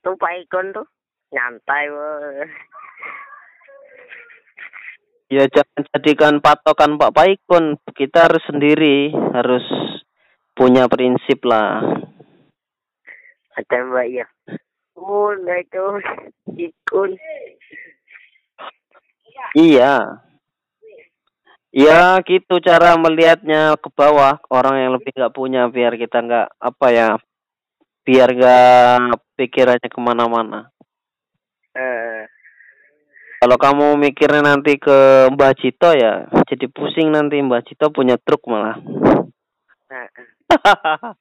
tuh 0.00 0.14
Pak 0.14 0.32
Ikon 0.46 0.70
tuh 0.70 0.86
nyantai 1.34 1.90
weh. 1.90 2.46
Ya 5.26 5.42
jangan 5.50 5.82
jadikan 5.90 6.34
patokan 6.38 6.94
Pak 6.94 7.10
Paikun. 7.10 7.74
Kita 7.90 8.30
harus 8.30 8.38
sendiri, 8.46 9.10
harus 9.10 9.66
punya 10.54 10.86
prinsip 10.86 11.42
lah. 11.42 11.82
Kata 13.58 13.90
Mbak 13.90 14.06
ya. 14.14 14.26
Oh, 14.94 15.34
itu 15.34 15.86
Ikon. 16.54 17.18
Iya. 19.58 20.22
Ya 21.76 22.16
gitu 22.24 22.56
cara 22.64 22.96
melihatnya 22.96 23.76
ke 23.76 23.92
bawah 23.92 24.40
orang 24.48 24.80
yang 24.80 24.96
lebih 24.96 25.12
nggak 25.12 25.36
punya 25.36 25.68
biar 25.68 26.00
kita 26.00 26.24
nggak 26.24 26.56
apa 26.56 26.86
ya 26.88 27.20
biar 28.00 28.32
nggak 28.32 29.20
pikirannya 29.36 29.84
ke 29.84 30.00
mana-mana. 30.00 30.72
Eh, 31.76 32.24
Kalau 33.44 33.60
kamu 33.60 34.00
mikirnya 34.00 34.40
nanti 34.40 34.80
ke 34.80 35.28
Mbah 35.28 35.52
Cito 35.60 35.92
ya 35.92 36.24
jadi 36.48 36.64
pusing 36.72 37.12
nanti 37.12 37.44
Mbah 37.44 37.60
Cito 37.68 37.92
punya 37.92 38.16
truk 38.16 38.48
malah. 38.48 38.80
nah, 39.92 40.08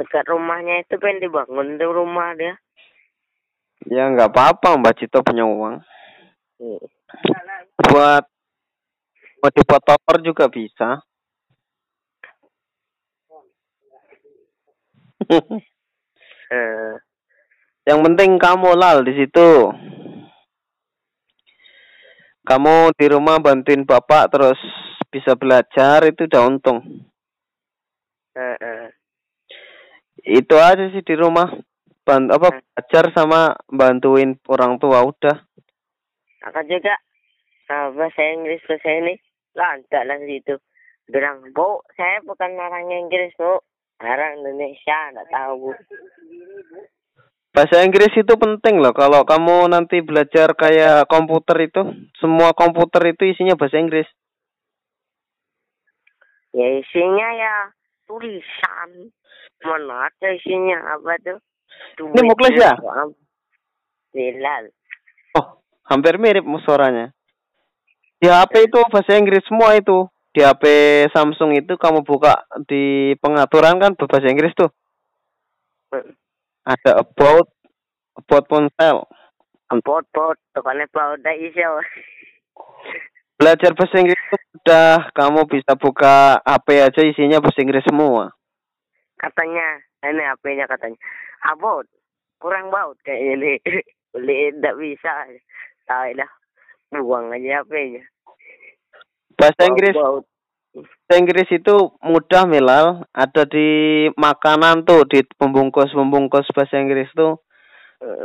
dekat 0.00 0.24
rumahnya 0.24 0.88
itu 0.88 0.96
pengen 0.96 1.20
dibangun 1.20 1.76
tuh 1.76 1.92
rumah 1.92 2.32
dia. 2.32 2.56
ya 3.92 4.08
nggak 4.08 4.32
apa-apa 4.32 4.80
Mbah 4.80 4.96
Cito 4.96 5.20
punya 5.20 5.44
uang. 5.44 5.84
Buat 7.90 8.24
buat 9.42 9.52
dibuat 9.52 9.82
tower 9.84 10.16
juga 10.24 10.44
bisa. 10.48 11.02
Eh, 16.52 16.94
Yang 17.88 18.00
penting 18.04 18.30
kamu 18.40 18.76
lal 18.76 19.04
di 19.04 19.12
situ. 19.16 19.72
Kamu 22.44 22.92
di 22.92 23.06
rumah 23.08 23.40
bantuin 23.40 23.88
bapak 23.88 24.28
terus 24.28 24.60
bisa 25.08 25.32
belajar 25.32 26.04
itu 26.04 26.28
udah 26.28 26.42
untung. 26.44 26.78
eh, 28.36 28.56
eh. 28.60 28.86
Itu 30.24 30.56
aja 30.60 30.88
sih 30.92 31.00
di 31.00 31.14
rumah. 31.16 31.48
Ban 32.04 32.28
apa 32.28 32.52
belajar 32.52 33.04
sama 33.16 33.56
bantuin 33.72 34.36
orang 34.48 34.76
tua 34.76 35.00
udah. 35.08 35.36
Aku 36.44 36.60
juga 36.68 36.94
ah, 37.72 37.88
bahasa 37.92 38.22
Inggris 38.36 38.60
bahasa 38.68 38.90
ini 38.92 39.14
lancar 39.56 40.04
lah 40.04 40.20
situ. 40.20 40.60
Bilang, 41.04 41.44
Bu, 41.52 41.84
saya 41.96 42.20
bukan 42.24 42.56
orang 42.56 42.88
Inggris, 42.88 43.32
Bu. 43.36 43.60
Orang 44.00 44.40
Indonesia, 44.40 44.98
enggak 45.12 45.28
tahu, 45.32 45.52
Bu. 45.60 45.70
Bahasa 47.54 47.86
Inggris 47.86 48.10
itu 48.18 48.34
penting 48.34 48.82
loh 48.82 48.90
kalau 48.90 49.22
kamu 49.22 49.70
nanti 49.70 50.02
belajar 50.02 50.58
kayak 50.58 51.06
komputer 51.06 51.70
itu, 51.70 51.86
semua 52.18 52.50
komputer 52.50 53.14
itu 53.14 53.30
isinya 53.30 53.54
bahasa 53.54 53.78
Inggris. 53.78 54.08
Ya 56.50 56.66
isinya 56.82 57.28
ya 57.30 57.54
tulisan. 58.10 59.14
Mana 59.62 60.10
ada 60.10 60.28
isinya 60.34 60.98
apa 60.98 61.14
tuh? 61.22 61.38
Ini 62.02 62.20
Muklis 62.26 62.58
ya? 62.58 62.74
Bilal. 64.10 64.74
Hampir 65.84 66.16
mirip 66.16 66.44
suaranya. 66.64 67.12
Di 68.16 68.32
HP 68.32 68.72
itu 68.72 68.80
bahasa 68.88 69.20
Inggris 69.20 69.44
semua 69.44 69.76
itu. 69.76 70.08
Di 70.34 70.40
HP 70.40 70.64
Samsung 71.12 71.54
itu 71.60 71.76
kamu 71.76 72.02
buka 72.02 72.42
di 72.66 73.14
pengaturan 73.20 73.78
kan 73.78 73.92
bahasa 73.94 74.26
Inggris 74.26 74.56
tuh. 74.56 74.72
Ada 76.64 77.04
about, 77.04 77.52
about 78.16 78.44
ponsel. 78.48 79.04
Pot-pot, 79.74 80.38
tukangnya 80.54 80.86
dah 80.94 81.34
iso. 81.34 81.82
Belajar 83.34 83.74
bahasa 83.74 83.98
Inggris 83.98 84.16
itu 84.16 84.38
udah 84.62 85.10
kamu 85.12 85.40
bisa 85.50 85.74
buka 85.74 86.38
HP 86.46 86.68
aja 86.80 87.00
isinya 87.02 87.42
bahasa 87.42 87.60
Inggris 87.60 87.84
semua. 87.84 88.32
Katanya, 89.18 89.82
ini 90.06 90.22
HP-nya 90.22 90.64
katanya. 90.70 90.98
Abot, 91.44 91.84
kurang 92.38 92.70
baut 92.70 92.96
kayaknya 93.02 93.34
ini. 93.36 93.52
Beli 94.14 94.54
enggak 94.54 94.78
bisa. 94.78 95.12
Tahu 95.84 96.10
dah. 96.16 96.30
Buang 96.94 97.32
aja 97.34 97.62
HP-nya. 97.62 98.02
Bahasa 99.34 99.62
Inggris 99.66 99.96
bahasa 100.74 101.14
Inggris 101.22 101.48
itu 101.54 101.94
mudah 102.02 102.50
Milal, 102.50 103.06
ada 103.14 103.46
di 103.46 104.10
makanan 104.18 104.82
tuh 104.82 105.06
di 105.06 105.22
pembungkus-pembungkus 105.38 106.50
bahasa 106.50 106.82
Inggris 106.82 107.06
tuh 107.14 107.38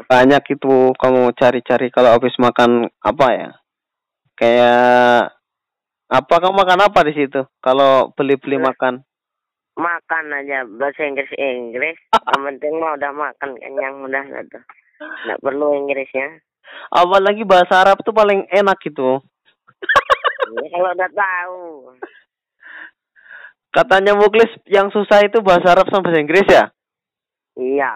banyak 0.10 0.58
itu 0.58 0.92
kamu 0.98 1.30
cari-cari 1.38 1.94
kalau 1.94 2.18
habis 2.18 2.34
makan 2.42 2.90
apa 3.06 3.28
ya 3.32 3.50
kayak 4.34 5.32
apa 6.10 6.36
kamu 6.42 6.58
makan 6.58 6.80
apa 6.90 7.00
di 7.06 7.14
situ 7.16 7.46
kalau 7.62 8.12
beli-beli 8.18 8.58
makan 8.58 9.06
makan 9.80 10.26
aja 10.36 10.68
bahasa 10.68 11.08
Inggris 11.08 11.32
Inggris. 11.40 11.98
Yang 12.36 12.42
penting 12.44 12.74
mah 12.84 13.00
udah 13.00 13.12
makan 13.16 13.50
kenyang 13.58 13.96
udah 14.04 14.26
ada. 14.28 14.60
Nggak 15.00 15.42
perlu 15.42 15.68
Inggrisnya. 15.80 16.44
Apalagi 16.90 17.44
bahasa 17.44 17.80
Arab 17.80 18.02
tuh 18.02 18.12
paling 18.12 18.48
enak 18.50 18.78
gitu 18.82 19.20
Ya, 20.50 20.66
kalau 20.74 20.92
udah 20.92 21.12
tahu. 21.14 21.66
katanya 23.70 24.18
Muklis 24.18 24.50
yang 24.66 24.90
susah 24.90 25.22
itu 25.22 25.40
bahasa 25.40 25.72
Arab 25.72 25.86
sama 25.88 26.04
bahasa 26.04 26.20
Inggris 26.20 26.46
ya 26.46 26.66
Iya. 27.54 27.92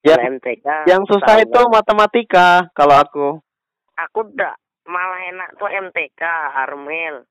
Ya, 0.00 0.14
MTK. 0.16 0.64
yang 0.86 1.02
susah 1.04 1.38
itu 1.38 1.60
matematika 1.68 2.66
kalau 2.72 2.96
aku 2.96 3.28
Aku 3.98 4.22
udah 4.24 4.54
malah 4.84 5.20
enak 5.28 5.54
tuh 5.54 5.66
MTK 5.68 6.22
Armel. 6.56 7.26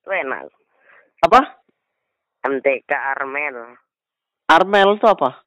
Tuh 0.00 0.14
enak. 0.14 0.46
apa 1.22 1.40
MTK 2.42 2.86
Armel. 2.88 3.76
Armel 4.46 4.88
itu 4.94 5.06
apa 5.06 5.42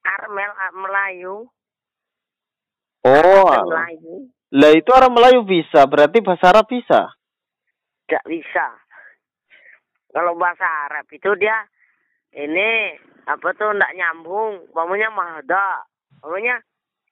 Armel 0.00 0.50
Melayu. 0.74 1.34
Oh 3.06 3.48
Melayu. 3.48 4.28
lah 4.50 4.72
itu 4.74 4.90
orang 4.92 5.12
Melayu 5.14 5.40
bisa 5.46 5.86
berarti 5.86 6.18
bahasa 6.20 6.52
Arab 6.52 6.66
bisa 6.68 7.14
Gak 8.10 8.26
bisa. 8.26 8.66
Kalau 10.10 10.34
bahasa 10.34 10.66
Arab 10.90 11.06
itu 11.14 11.30
dia 11.38 11.54
ini 12.34 12.98
apa 13.30 13.54
tuh 13.54 13.70
ndak 13.70 13.94
nyambung. 13.94 14.66
Pokoknya 14.74 15.14
mahda. 15.14 15.86
Pokoknya 16.18 16.58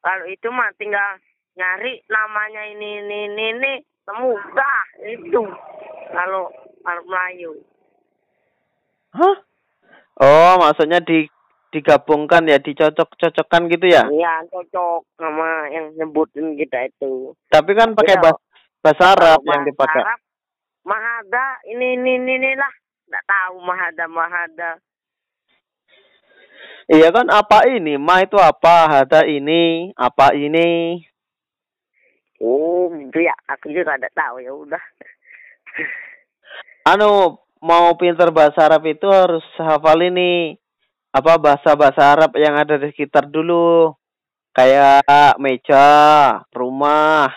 kalau 0.03 0.27
itu 0.27 0.51
mah 0.51 0.74
tinggal 0.74 1.22
nyari 1.55 2.03
namanya 2.11 2.62
ini 2.74 2.98
ini 2.98 3.18
ini, 3.31 3.44
ini 3.55 3.72
mudah 4.11 4.81
itu. 5.07 5.42
Kalau 6.11 6.51
Arab 6.83 7.07
Melayu. 7.07 7.55
Hah? 9.14 9.37
Oh, 10.18 10.55
maksudnya 10.59 10.98
di 10.98 11.31
digabungkan 11.68 12.48
ya, 12.48 12.57
dicocok-cocokkan 12.61 13.68
gitu 13.68 13.87
ya? 13.92 14.09
Iya 14.09 14.44
cocok 14.48 15.04
sama 15.20 15.68
yang 15.68 15.92
nyebutin 15.96 16.57
kita 16.57 16.88
itu. 16.88 17.37
Tapi 17.52 17.76
kan 17.76 17.92
pakai 17.92 18.16
Iya. 18.16 18.22
bahasa, 18.24 18.40
bahasa 18.81 19.04
Arab 19.12 19.38
Kalau 19.44 19.50
yang 19.52 19.62
bahasa 19.62 19.70
dipakai. 19.72 20.00
Arab, 20.04 20.20
mahada 20.88 21.46
ini 21.68 21.87
ini 22.00 22.11
ini, 22.16 22.33
ini 22.40 22.50
lah. 22.57 22.72
Nggak 23.09 23.24
tahu 23.24 23.54
mahada 23.64 24.04
mahada. 24.09 24.70
Iya 26.88 27.09
kan 27.12 27.28
apa 27.28 27.68
ini? 27.68 28.00
Ma 28.00 28.24
itu 28.24 28.40
apa? 28.40 28.88
Hada 28.88 29.28
ini, 29.28 29.92
apa 29.92 30.33
ini? 30.33 31.04
Oh 32.40 32.88
gitu 32.96 33.20
ya. 33.20 33.37
Aku 33.44 33.68
juga 33.68 34.00
nggak 34.00 34.16
tahu 34.16 34.40
ya 34.40 34.52
udah. 34.57 34.81
Anu, 36.88 37.37
mau 37.61 37.92
pinter 38.00 38.33
bahasa 38.33 38.64
Arab 38.64 38.88
itu 38.88 39.04
harus 39.04 39.44
hafal 39.61 40.00
ini. 40.00 40.57
Apa 41.18 41.35
bahasa-bahasa 41.42 42.02
Arab 42.14 42.31
yang 42.38 42.54
ada 42.54 42.78
di 42.78 42.94
sekitar 42.94 43.26
dulu. 43.26 43.90
Kayak 44.54 45.38
meja, 45.42 45.87
rumah. 46.54 47.31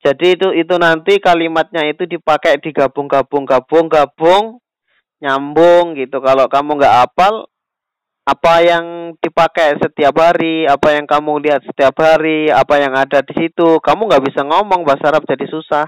Jadi 0.00 0.36
itu 0.36 0.48
itu 0.56 0.74
nanti 0.80 1.20
kalimatnya 1.20 1.84
itu 1.84 2.08
dipakai 2.08 2.56
digabung-gabung 2.56 3.44
gabung-gabung 3.44 4.60
nyambung 5.20 5.92
gitu. 6.00 6.24
Kalau 6.24 6.48
kamu 6.48 6.80
nggak 6.80 6.96
hafal 7.04 7.44
apa 8.24 8.54
yang 8.64 9.16
dipakai 9.20 9.76
setiap 9.80 10.16
hari, 10.16 10.64
apa 10.64 10.96
yang 10.96 11.04
kamu 11.04 11.44
lihat 11.44 11.60
setiap 11.64 11.96
hari, 12.00 12.48
apa 12.48 12.80
yang 12.80 12.96
ada 12.96 13.20
di 13.20 13.34
situ, 13.36 13.80
kamu 13.80 14.08
nggak 14.08 14.24
bisa 14.24 14.40
ngomong 14.44 14.84
bahasa 14.84 15.12
Arab 15.12 15.28
jadi 15.28 15.44
susah. 15.48 15.86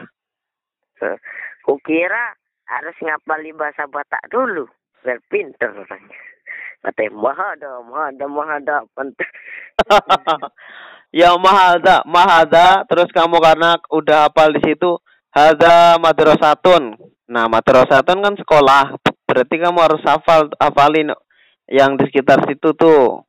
Kukira 1.65 2.37
harus 2.69 2.97
ngapali 3.01 3.53
bahasa 3.57 3.89
Batak 3.89 4.29
dulu. 4.29 4.69
Biar 5.03 5.19
pinter. 5.27 5.73
Katanya 6.83 7.15
mahada, 7.15 7.71
mahada, 7.87 8.25
mahada. 8.27 8.77
Penting. 8.91 9.33
ya 11.23 11.31
mahada, 11.39 12.03
mahada, 12.03 12.83
terus 12.91 13.07
kamu 13.15 13.39
karena 13.39 13.79
udah 13.87 14.27
hafal 14.27 14.51
di 14.51 14.61
situ, 14.67 14.99
hada 15.31 15.97
madrasatun. 16.03 16.99
Nah, 17.31 17.47
madrasatun 17.47 18.19
kan 18.19 18.35
sekolah. 18.35 18.99
Berarti 19.31 19.57
kamu 19.63 19.79
harus 19.79 20.03
hafal 20.03 20.51
hafalin 20.59 21.15
yang 21.71 21.95
di 21.95 22.11
sekitar 22.11 22.43
situ 22.51 22.75
tuh. 22.75 23.23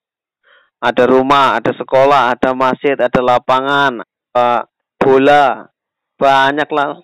Ada 0.83 1.07
rumah, 1.07 1.55
ada 1.55 1.71
sekolah, 1.71 2.35
ada 2.35 2.51
masjid, 2.51 2.99
ada 2.99 3.21
lapangan, 3.23 4.03
uh, 4.35 4.61
bola, 4.99 5.71
banyak 6.19 6.67
lah. 6.73 6.99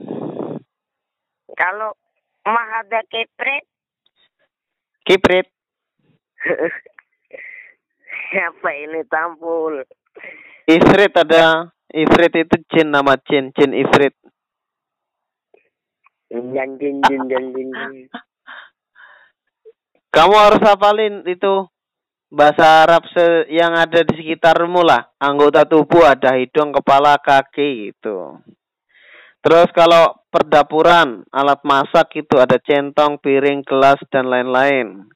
Kalau 1.56 1.96
mah 2.44 2.70
ada 2.84 3.00
kepret, 3.08 3.64
Kiprit, 5.10 5.50
apa 8.50 8.70
ini 8.76 9.02
tampul? 9.10 9.84
Ifrit 10.70 11.14
ada. 11.18 11.74
Ifrit 11.90 12.34
itu 12.38 12.56
jin 12.70 12.94
nama 12.94 13.18
jin, 13.26 13.50
jin 13.58 13.74
Ifrit. 13.74 14.14
Jin 16.30 16.78
jin 16.78 17.02
jan 17.02 17.24
jin 17.30 17.52
jin. 17.52 17.70
Kamu 20.16 20.36
harus 20.38 20.62
hafalin 20.66 21.22
itu 21.30 21.70
bahasa 22.30 22.86
Arab 22.86 23.06
se 23.14 23.50
yang 23.50 23.74
ada 23.74 24.06
di 24.06 24.14
sekitarmu 24.18 24.82
lah. 24.86 25.10
Anggota 25.18 25.66
tubuh 25.66 26.06
ada 26.06 26.38
hidung, 26.38 26.74
kepala, 26.74 27.18
kaki 27.18 27.94
gitu. 27.94 28.38
Terus 29.42 29.70
kalau 29.74 30.14
perdapuran, 30.34 31.26
alat 31.32 31.62
masak 31.66 32.14
itu 32.18 32.38
ada 32.38 32.58
centong, 32.62 33.18
piring, 33.22 33.66
gelas 33.66 33.98
dan 34.14 34.30
lain-lain. 34.30 35.10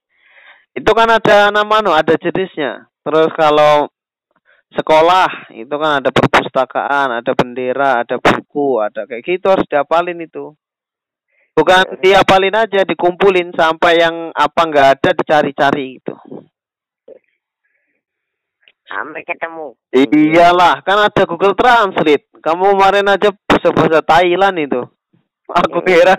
Itu 0.74 0.92
kan 0.98 1.06
ada 1.06 1.54
nama 1.54 1.86
no, 1.86 1.94
ada 1.94 2.18
jenisnya. 2.18 2.90
Terus 3.06 3.30
kalau 3.38 3.94
sekolah 4.74 5.54
itu 5.54 5.76
kan 5.78 6.02
ada 6.02 6.10
perpustakaan, 6.10 7.22
ada 7.22 7.32
bendera, 7.38 8.02
ada 8.02 8.18
buku, 8.18 8.82
ada 8.82 9.06
kayak 9.06 9.22
gitu 9.22 9.46
harus 9.54 9.70
dihafalin 9.70 10.26
itu. 10.26 10.58
Bukan 11.54 12.02
dihafalin 12.02 12.58
aja, 12.58 12.82
dikumpulin 12.82 13.54
sampai 13.54 14.02
yang 14.02 14.34
apa 14.34 14.62
nggak 14.66 14.88
ada 14.98 15.10
dicari-cari 15.14 16.02
gitu. 16.02 16.18
Sampai 18.90 19.22
ketemu. 19.22 19.78
Iyalah, 19.94 20.82
kan 20.82 21.06
ada 21.06 21.24
Google 21.30 21.54
Translate. 21.54 22.34
Kamu 22.42 22.74
kemarin 22.74 23.14
aja 23.14 23.30
bahasa-bahasa 23.30 24.02
Thailand 24.02 24.58
itu. 24.58 24.82
Aku 25.54 25.86
kira 25.86 26.18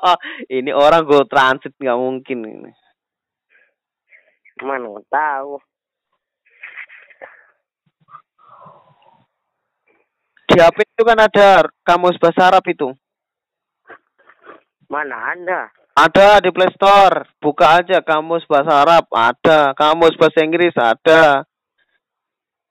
ini 0.56 0.72
orang 0.72 1.04
Google 1.04 1.28
Translate 1.28 1.76
nggak 1.76 2.00
mungkin 2.00 2.38
ini. 2.48 2.72
Mana 4.60 5.00
tahu. 5.08 5.56
Di 10.50 10.58
HP 10.58 10.82
itu 10.82 11.02
kan 11.06 11.16
ada 11.16 11.62
kamus 11.86 12.18
bahasa 12.18 12.50
Arab 12.50 12.66
itu. 12.66 12.90
Mana 14.90 15.30
ada? 15.30 15.70
Ada 15.94 16.42
di 16.42 16.50
Play 16.50 16.74
Store. 16.74 17.30
Buka 17.38 17.78
aja 17.78 18.02
kamus 18.02 18.42
bahasa 18.50 18.82
Arab, 18.82 19.06
ada. 19.14 19.72
Kamus 19.78 20.18
bahasa 20.18 20.42
Inggris 20.42 20.74
ada. 20.74 21.46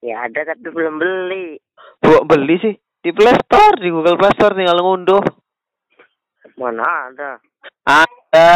Ya 0.03 0.27
ada 0.27 0.55
tapi 0.55 0.67
belum 0.67 0.99
beli. 0.99 1.59
Bu 1.99 2.23
beli 2.27 2.55
sih 2.59 2.75
di 3.03 3.11
Play 3.15 3.35
Store, 3.47 3.79
di 3.79 3.87
Google 3.91 4.19
Play 4.19 4.35
Store 4.35 4.55
tinggal 4.55 4.79
ngunduh. 4.83 5.23
Mana 6.59 6.83
ada? 7.11 7.31
Ada. 7.87 8.51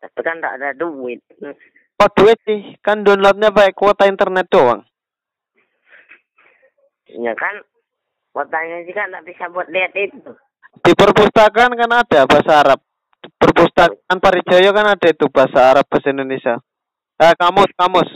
Tapi 0.00 0.20
kan 0.24 0.40
tak 0.40 0.56
ada 0.56 0.72
duit. 0.76 1.20
Oh 1.96 2.10
duit 2.12 2.36
sih, 2.44 2.76
kan 2.84 3.00
downloadnya 3.00 3.48
pakai 3.48 3.72
kuota 3.72 4.04
internet 4.04 4.52
doang. 4.52 4.84
Ya 7.08 7.32
kan, 7.32 7.64
kotanya 8.36 8.84
sih 8.84 8.92
kan 8.92 9.08
tak 9.08 9.24
bisa 9.24 9.48
buat 9.48 9.64
lihat 9.72 9.96
itu. 9.96 10.36
Di 10.84 10.92
perpustakaan 10.92 11.72
kan 11.72 11.88
ada 11.88 12.28
bahasa 12.28 12.52
Arab. 12.60 12.84
Perpustakaan 13.40 14.20
Parijoyo 14.20 14.76
kan 14.76 14.92
ada 14.92 15.08
itu 15.08 15.24
bahasa 15.32 15.72
Arab 15.72 15.88
bahasa 15.88 16.12
Indonesia. 16.12 16.60
Eh, 17.16 17.32
kamus, 17.40 17.72
kamus. 17.80 18.10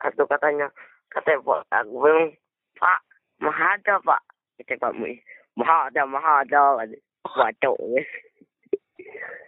Atau 0.00 0.24
katanya, 0.24 0.72
katanya 1.12 1.44
Pak, 1.44 1.60
aku 1.68 2.08
bilang, 2.08 2.32
Pak, 2.80 3.00
mah 3.44 3.76
ada 3.76 4.00
Pak. 4.00 4.20
Kata 4.64 4.80
Pak 4.80 4.96
Mui, 4.96 5.20
mah 5.60 5.92
ada, 5.92 6.08
mah 6.08 6.40
ada. 6.40 6.88
Bacok. 7.20 7.76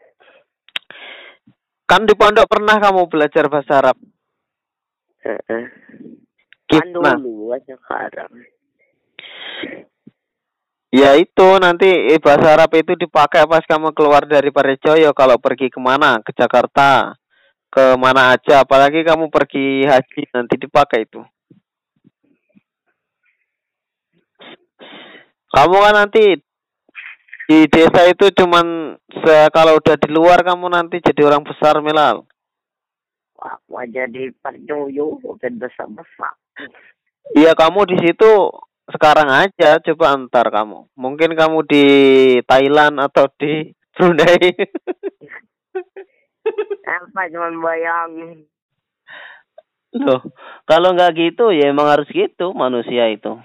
Kan 1.87 2.03
di 2.03 2.19
pondok 2.19 2.51
pernah 2.51 2.83
kamu 2.83 3.07
belajar 3.07 3.47
bahasa 3.47 3.73
Arab. 3.79 3.97
Heeh. 5.23 5.65
Kan 6.67 6.91
Gimana? 6.91 7.15
dulu 7.15 7.55
sekarang. 7.63 8.33
Ya 10.91 11.15
itu 11.15 11.49
nanti 11.63 11.87
eh, 11.87 12.19
bahasa 12.19 12.59
Arab 12.59 12.75
itu 12.75 12.99
dipakai 12.99 13.47
pas 13.47 13.63
kamu 13.63 13.95
keluar 13.95 14.27
dari 14.27 14.51
Parijoyo 14.51 15.15
kalau 15.15 15.39
pergi 15.39 15.71
ke 15.71 15.79
mana 15.79 16.19
ke 16.23 16.35
Jakarta 16.35 17.15
ke 17.71 17.95
mana 17.99 18.35
aja 18.35 18.67
apalagi 18.67 19.07
kamu 19.07 19.31
pergi 19.31 19.87
haji 19.87 20.23
nanti 20.35 20.55
dipakai 20.59 21.07
itu. 21.07 21.23
Kamu 25.55 25.77
kan 25.79 25.95
nanti 25.95 26.46
di 27.47 27.71
desa 27.71 28.11
itu 28.11 28.27
cuman 28.35 28.99
se 29.23 29.35
kalau 29.55 29.79
udah 29.79 29.95
di 29.95 30.11
luar 30.11 30.43
kamu 30.43 30.67
nanti 30.67 30.99
jadi 30.99 31.31
orang 31.31 31.47
besar 31.47 31.79
Milal. 31.79 32.27
Wah, 33.39 33.61
mau 33.71 33.85
jadi 33.87 34.35
perjoyo, 34.43 35.23
bukan 35.23 35.61
besar-besar. 35.61 36.35
Iya 37.37 37.55
kamu 37.55 37.87
di 37.87 37.97
situ 38.03 38.51
sekarang 38.91 39.31
aja 39.31 39.79
coba 39.79 40.15
antar 40.15 40.51
kamu. 40.51 40.91
Mungkin 40.99 41.39
kamu 41.39 41.59
di 41.67 41.87
Thailand 42.47 42.99
atau 42.99 43.31
di 43.39 43.71
Brunei. 43.95 44.41
Apa 46.87 47.23
cuman 47.31 47.55
bayangin. 47.59 48.47
Loh, 49.97 50.23
kalau 50.67 50.93
nggak 50.95 51.15
gitu 51.15 51.51
ya 51.55 51.71
emang 51.71 51.89
harus 51.89 52.09
gitu 52.11 52.53
manusia 52.55 53.11
itu. 53.11 53.39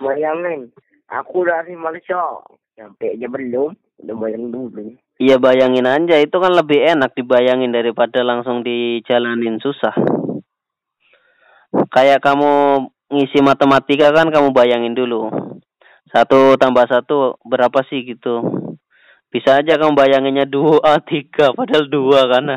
Bayangin, 0.00 0.72
aku 1.10 1.44
dari 1.44 1.74
Malaysia. 1.74 2.40
Sampai 2.78 3.18
aja 3.18 3.28
belum, 3.28 3.76
udah 4.06 4.16
bayang 4.16 4.48
dulu. 4.48 4.96
Iya 5.20 5.36
bayangin 5.36 5.84
aja 5.84 6.16
itu 6.16 6.32
kan 6.40 6.56
lebih 6.56 6.80
enak 6.80 7.12
dibayangin 7.12 7.76
daripada 7.76 8.24
langsung 8.24 8.64
dijalanin 8.64 9.60
susah. 9.60 9.92
Kayak 11.92 12.24
kamu 12.24 12.88
ngisi 13.12 13.44
matematika 13.44 14.16
kan 14.16 14.32
kamu 14.32 14.56
bayangin 14.56 14.96
dulu. 14.96 15.28
Satu 16.08 16.56
tambah 16.56 16.88
satu 16.88 17.36
berapa 17.44 17.84
sih 17.92 18.00
gitu. 18.08 18.40
Bisa 19.28 19.60
aja 19.60 19.76
kamu 19.76 19.92
bayanginnya 19.92 20.48
dua, 20.48 20.96
tiga, 21.10 21.52
padahal 21.52 21.84
dua 21.92 22.20
kan. 22.24 22.56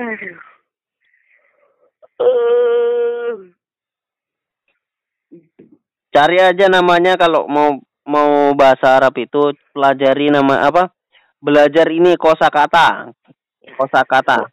Aduh. 0.00 0.49
Eh, 2.20 3.32
Cari 6.10 6.42
aja 6.42 6.66
namanya 6.66 7.14
kalau 7.14 7.46
mau 7.46 7.78
mau 8.02 8.50
bahasa 8.58 8.98
Arab 8.98 9.14
itu 9.22 9.54
pelajari 9.70 10.26
nama 10.28 10.66
apa? 10.66 10.90
Belajar 11.38 11.86
ini 11.88 12.18
kosakata. 12.18 13.14
Kosakata. 13.78 14.50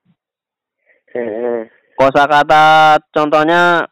eh, 1.17 1.65
Kosakata 1.97 2.95
contohnya 3.09 3.89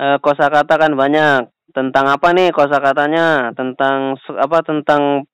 eh, 0.00 0.16
kosakata 0.24 0.74
kan 0.80 0.96
banyak. 0.96 1.52
Tentang 1.74 2.06
apa 2.08 2.32
nih 2.32 2.48
kosakatanya? 2.48 3.52
Tentang 3.52 4.16
apa? 4.16 4.58
Tentang 4.64 5.28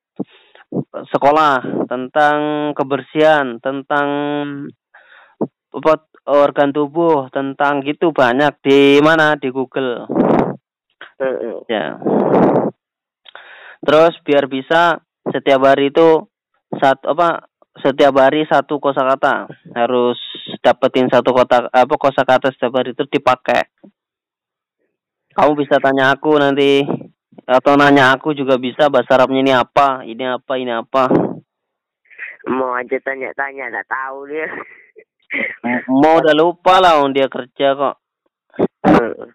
sekolah, 1.14 1.86
tentang 1.86 2.70
kebersihan, 2.74 3.62
tentang 3.62 4.08
apa 5.70 6.09
organ 6.30 6.70
tubuh, 6.70 7.26
tentang 7.34 7.82
gitu 7.82 8.14
banyak 8.14 8.54
di 8.62 9.02
mana 9.02 9.34
di 9.34 9.50
Google. 9.50 10.06
eh, 11.18 11.26
eh. 11.26 11.58
Ya. 11.68 11.98
Terus 13.84 14.14
biar 14.24 14.46
bisa 14.46 15.02
setiap 15.28 15.60
hari 15.66 15.90
itu 15.90 16.24
satu 16.78 17.12
apa 17.12 17.50
setiap 17.80 18.14
hari 18.20 18.44
satu 18.46 18.78
kosakata 18.78 19.48
harus 19.74 20.18
dapetin 20.60 21.08
satu 21.08 21.32
kota 21.32 21.66
apa 21.72 21.94
kosakata 21.96 22.52
setiap 22.52 22.80
hari 22.80 22.92
itu 22.92 23.04
dipakai. 23.08 23.66
Kamu 25.34 25.54
bisa 25.56 25.78
tanya 25.78 26.12
aku 26.12 26.36
nanti 26.36 26.84
atau 27.46 27.74
nanya 27.74 28.14
aku 28.14 28.30
juga 28.36 28.60
bisa 28.60 28.86
bahasa 28.86 29.18
Arabnya 29.18 29.40
ini 29.42 29.52
apa, 29.54 30.06
ini 30.06 30.24
apa, 30.26 30.52
ini 30.60 30.70
apa. 30.70 31.04
Mau 32.50 32.72
aja 32.72 32.96
tanya-tanya, 33.04 33.68
nggak 33.68 33.88
tahu 33.90 34.18
dia. 34.30 34.48
Mau 35.86 36.18
udah 36.18 36.34
lupa 36.34 36.82
lah 36.82 36.98
orang 36.98 37.14
dia 37.14 37.26
kerja 37.30 37.74
kok. 37.78 37.94
Eh, 38.86 39.30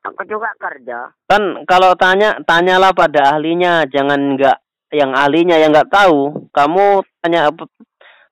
Aku 0.00 0.24
juga 0.24 0.48
kerja. 0.56 1.12
Kan 1.28 1.68
kalau 1.68 1.92
tanya 1.92 2.40
tanyalah 2.48 2.96
pada 2.96 3.36
ahlinya, 3.36 3.84
jangan 3.84 4.32
enggak 4.32 4.56
yang 4.88 5.12
ahlinya 5.12 5.60
yang 5.60 5.76
enggak 5.76 5.92
tahu. 5.92 6.48
Kamu 6.56 7.04
tanya 7.20 7.52
apa, 7.52 7.68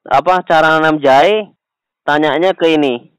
apa 0.08 0.32
cara 0.48 0.80
nanam 0.80 0.96
jahe, 0.96 1.52
tanyanya 2.08 2.56
ke 2.56 2.72
ini. 2.72 3.12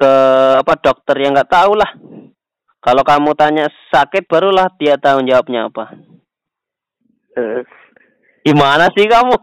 Ke 0.00 0.12
apa 0.56 0.72
dokter 0.80 1.20
yang 1.20 1.36
enggak 1.36 1.52
tahu 1.52 1.76
lah. 1.76 1.92
Kalau 2.80 3.02
kamu 3.04 3.30
tanya 3.36 3.68
sakit 3.92 4.24
barulah 4.24 4.72
dia 4.80 4.96
tahu 4.96 5.20
jawabnya 5.26 5.68
apa. 5.68 5.92
Eh, 7.36 7.60
Gimana 8.46 8.86
sih 8.94 9.10
kamu? 9.10 9.34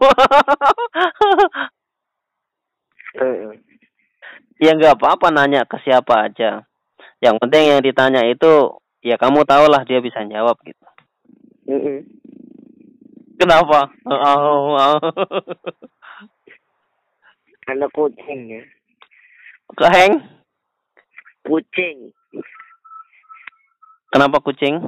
eh. 3.14 3.58
ya 4.58 4.70
nggak 4.74 4.98
apa-apa 4.98 5.30
nanya 5.30 5.66
ke 5.66 5.78
siapa 5.82 6.30
aja. 6.30 6.66
Yang 7.22 7.36
penting 7.40 7.64
yang 7.70 7.80
ditanya 7.80 8.22
itu 8.26 8.78
ya 9.00 9.16
kamu 9.16 9.46
tahulah 9.48 9.82
dia 9.88 10.02
bisa 10.02 10.20
jawab 10.26 10.58
gitu. 10.62 10.84
Kenapa? 13.40 13.90
Oh, 14.06 14.76
oh. 14.76 14.98
Ada 17.64 17.88
kucing 17.96 18.60
ya. 18.60 18.62
Keheng? 19.72 20.20
Kucing. 21.48 22.12
Kenapa 24.12 24.38
kucing? 24.44 24.78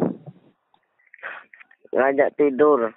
Ngajak 1.97 2.37
tidur. 2.37 2.93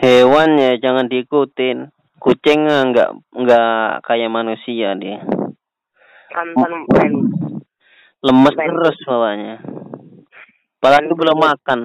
Hewan 0.00 0.56
ya 0.56 0.80
jangan 0.80 1.06
diikutin. 1.12 1.92
Kucing 2.22 2.70
eh, 2.70 2.82
nggak 2.94 3.10
nggak 3.34 4.06
kayak 4.06 4.30
manusia 4.30 4.94
dia. 4.94 5.18
Kan 6.30 6.54
pen. 6.94 7.12
Lemes 8.22 8.54
terus 8.54 8.96
bawahnya. 9.02 9.58
Apalagi 10.78 11.10
belum 11.18 11.38
makan. 11.42 11.80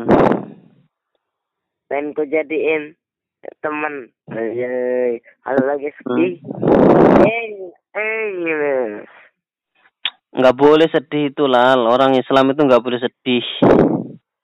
Pengen 1.90 2.14
ku 2.14 2.22
jadiin 2.30 2.94
teman. 3.66 4.14
Anjay. 4.30 5.26
Kalau 5.42 5.64
lagi 5.66 5.90
sedih. 6.06 6.38
Eh, 7.26 7.46
eh. 7.98 9.02
Nggak 10.38 10.54
boleh 10.54 10.86
sedih 10.94 11.34
itu 11.34 11.50
lal. 11.50 11.90
Orang 11.90 12.14
Islam 12.14 12.54
itu 12.54 12.62
nggak 12.62 12.86
boleh 12.86 13.02
sedih. 13.02 13.46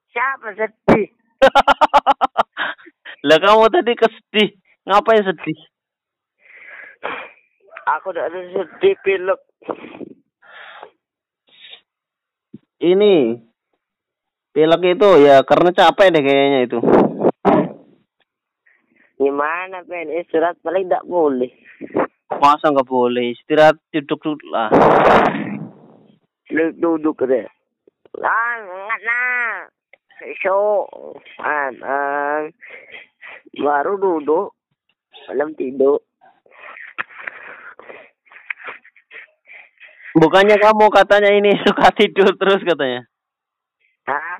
Siapa 0.09 0.57
sedih? 0.57 1.05
lah 3.29 3.37
kamu 3.37 3.69
tadi 3.69 3.93
kesedih. 3.93 4.49
Ngapain 4.89 5.21
sedih? 5.21 5.72
Aku 7.83 8.15
udah 8.15 8.31
ada 8.31 8.39
sedih 8.51 8.95
pilek. 9.03 9.39
Ini 12.83 13.39
pilek 14.55 14.81
itu 14.95 15.09
ya 15.23 15.43
karena 15.43 15.69
capek 15.71 16.07
deh 16.15 16.23
kayaknya 16.23 16.59
itu. 16.67 16.79
Gimana 19.19 19.87
pen? 19.87 20.11
Istirahat 20.11 20.59
paling 20.59 20.91
tidak 20.91 21.07
boleh. 21.07 21.51
Masa 22.43 22.75
nggak 22.75 22.91
boleh 22.91 23.31
istirahat 23.31 23.79
duduk 23.95 24.19
dulu 24.19 24.51
lah. 24.51 24.67
Duduk 26.51 26.99
duduk 26.99 27.23
deh. 27.23 27.47
Ah, 28.19 28.53
nggak 28.59 29.01
nah. 29.07 29.71
So, 30.43 30.87
an, 31.39 31.79
an. 31.83 32.51
baru 33.55 33.95
duduk, 33.95 34.55
malam 35.27 35.55
tidur. 35.55 36.02
Bukannya 40.23 40.55
kamu 40.55 40.87
katanya 40.87 41.35
ini 41.35 41.51
suka 41.67 41.91
tidur 41.91 42.31
terus 42.39 42.63
katanya. 42.63 43.03
Hah? 44.07 44.39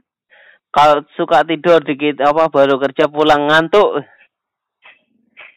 Kalau 0.72 1.04
suka 1.20 1.44
tidur 1.44 1.84
dikit 1.84 2.24
apa 2.24 2.48
baru 2.48 2.80
kerja 2.80 3.12
pulang 3.12 3.52
ngantuk. 3.52 4.00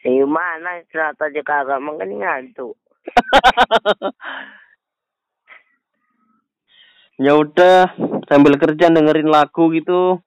Gimana 0.03 0.83
istirahat 0.83 1.15
aja 1.23 1.41
kagak, 1.41 1.79
makanya 1.79 2.43
ngantuk. 2.43 2.75
ya 7.23 7.33
udah 7.33 7.87
sambil 8.27 8.59
kerja 8.59 8.91
dengerin 8.91 9.31
lagu 9.31 9.71
gitu. 9.71 10.19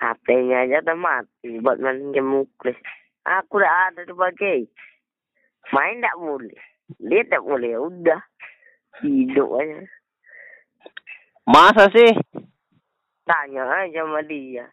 HP-nya 0.00 0.64
aja 0.64 0.80
udah 0.88 0.96
mati 0.96 1.60
buat 1.60 1.76
main 1.78 2.16
game 2.16 2.42
muklis. 2.42 2.80
Aku 3.28 3.60
udah 3.60 3.92
ada 3.92 4.08
sebagai 4.08 4.72
main 5.70 6.00
tidak 6.00 6.16
boleh, 6.16 6.60
lihat 6.98 7.28
tidak 7.28 7.44
boleh, 7.44 7.76
ya 7.76 7.80
udah 7.84 8.20
hidup 9.02 9.48
aja. 9.56 9.78
Masa 11.48 11.90
sih? 11.90 12.12
Tanya 13.26 13.62
aja 13.86 14.06
sama 14.06 14.22
dia. 14.26 14.66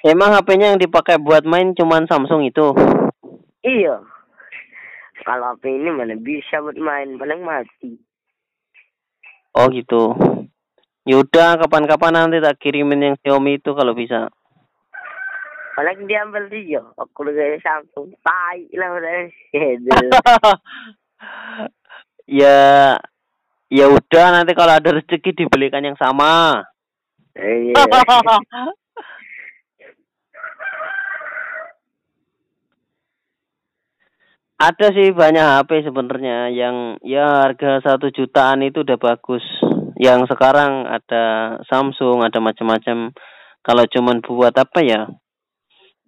Emang 0.00 0.32
HP-nya 0.32 0.72
yang 0.72 0.80
dipakai 0.80 1.20
buat 1.20 1.44
main 1.44 1.76
cuman 1.76 2.08
Samsung 2.08 2.48
itu? 2.48 2.72
Iya. 3.60 4.00
Kalau 5.20 5.52
HP 5.52 5.68
ini 5.68 5.92
mana 5.92 6.16
bisa 6.16 6.64
buat 6.64 6.76
main, 6.80 7.20
paling 7.20 7.44
mati. 7.44 8.00
Oh 9.52 9.68
gitu. 9.68 10.16
Yaudah 11.04 11.60
kapan-kapan 11.60 12.16
nanti 12.16 12.40
tak 12.40 12.56
kirimin 12.60 13.12
yang 13.12 13.16
Xiaomi 13.20 13.60
itu 13.60 13.76
kalau 13.76 13.92
bisa. 13.92 14.32
Paling 15.76 16.08
dia 16.08 16.24
ambil 16.24 16.48
dia, 16.48 16.80
aku 16.96 17.24
udah 17.24 17.60
Samsung, 17.60 18.12
tai 18.24 18.68
lah 18.76 18.88
udah. 18.96 19.28
ya 22.40 22.96
ya 23.70 23.86
udah 23.86 24.26
nanti 24.34 24.52
kalau 24.52 24.74
ada 24.74 24.90
rezeki 24.98 25.46
dibelikan 25.46 25.86
yang 25.86 25.96
sama. 25.96 26.66
Iya. 27.38 27.78
Ada 34.60 34.92
sih 34.92 35.16
banyak 35.16 35.40
HP 35.40 35.88
sebenarnya 35.88 36.52
yang 36.52 37.00
ya 37.00 37.48
harga 37.48 37.80
satu 37.80 38.12
jutaan 38.12 38.60
itu 38.60 38.84
udah 38.84 39.00
bagus. 39.00 39.40
Yang 39.96 40.36
sekarang 40.36 40.84
ada 40.84 41.56
Samsung, 41.64 42.20
ada 42.20 42.44
macam-macam. 42.44 43.16
Kalau 43.64 43.84
cuman 43.88 44.20
buat 44.20 44.52
apa 44.52 44.84
ya? 44.84 45.08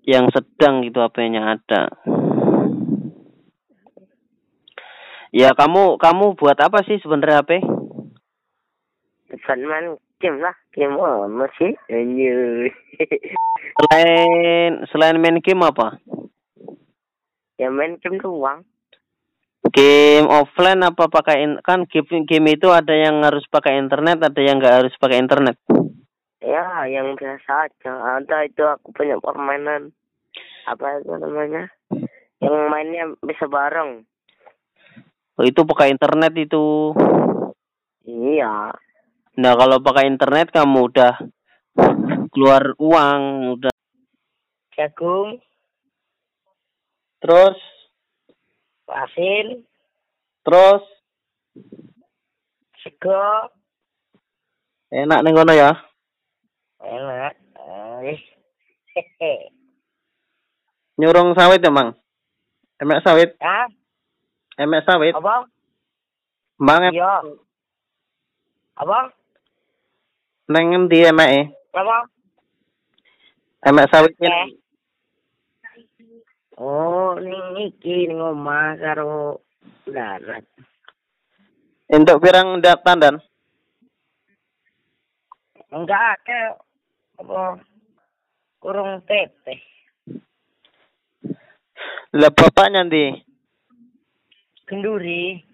Yang 0.05 0.37
sedang 0.37 0.85
gitu 0.85 1.01
HP-nya 1.01 1.57
ada. 1.57 1.97
Ya 5.33 5.57
kamu 5.57 5.97
kamu 5.97 6.37
buat 6.37 6.61
apa 6.61 6.85
sih 6.85 7.01
sebenarnya 7.01 7.41
HP? 7.41 7.65
Bukan 9.33 9.59
main 9.65 9.97
game 10.21 10.39
lah, 10.45 10.53
game 10.77 10.93
apa 11.01 11.49
sih? 11.57 11.73
Selain 13.81 14.85
selain 14.93 15.17
main 15.17 15.41
game 15.41 15.65
apa? 15.65 15.97
ya 17.63 17.71
main 17.71 17.97
game 18.03 18.19
doang. 18.19 18.67
Game 19.73 20.27
offline 20.29 20.83
apa 20.83 21.07
pakai 21.07 21.47
in- 21.47 21.63
kan 21.63 21.87
game 21.87 22.27
game 22.27 22.53
itu 22.53 22.69
ada 22.69 22.93
yang 22.93 23.23
harus 23.23 23.47
pakai 23.49 23.79
internet, 23.79 24.21
ada 24.21 24.41
yang 24.43 24.59
nggak 24.59 24.85
harus 24.85 24.95
pakai 24.99 25.23
internet. 25.23 25.57
Ya, 26.43 26.85
yang 26.91 27.15
biasa 27.15 27.71
aja. 27.71 27.93
Ada 28.19 28.51
itu 28.51 28.67
aku 28.67 28.91
punya 28.91 29.15
permainan. 29.23 29.95
Apa 30.67 30.99
itu 30.99 31.15
namanya? 31.15 31.71
Yang 32.43 32.57
mainnya 32.67 33.05
bisa 33.23 33.47
bareng. 33.47 34.03
Oh, 35.41 35.45
itu 35.49 35.65
pakai 35.65 35.89
internet 35.91 36.33
itu. 36.37 36.93
Iya. 38.05 38.77
Nah, 39.41 39.53
kalau 39.57 39.81
pakai 39.81 40.05
internet 40.05 40.53
kamu 40.53 40.93
udah 40.93 41.15
keluar 42.33 42.77
uang, 42.77 43.21
udah. 43.57 43.73
Jagung, 44.73 45.41
Terus, 47.23 47.55
pasir, 48.83 49.63
terus 50.43 50.83
sego, 52.83 53.47
enak 54.91 55.23
nih 55.23 55.31
kono 55.31 55.55
ya. 55.55 55.71
enak. 56.83 57.35
Eh. 59.23 59.47
Nyurung 60.99 61.39
sawit 61.39 61.63
ya, 61.63 61.71
Mang. 61.71 61.95
Emek 62.83 63.07
sawit, 63.07 63.39
Hah? 63.39 63.71
Emek 64.61 64.85
sawit. 64.85 65.15
Apa? 65.17 65.47
Mang 66.61 66.83
em- 66.85 66.95
Iya. 66.95 67.15
Apa? 68.77 69.13
neng 70.53 70.75
endi 70.77 71.07
emeke? 71.09 71.49
Apa? 71.73 71.99
Emek 73.65 73.89
sawit 73.89 74.13
Eh. 74.21 74.49
Oh, 76.61 77.17
ning 77.17 77.57
iki 77.59 78.07
ning 78.07 78.21
omah 78.21 78.77
karo 78.77 79.41
darat. 79.89 80.45
Entuk 81.89 82.21
pirang 82.21 82.61
ndak 82.61 82.85
tandan? 82.85 83.17
Enggak 85.73 86.21
ke 86.29 86.41
apa 87.25 87.57
kurung 88.61 89.01
teteh. 89.09 89.61
Lah 92.13 92.29
bapaknya 92.29 92.85
ndi? 92.85 93.32
Kenduri. 94.73 95.45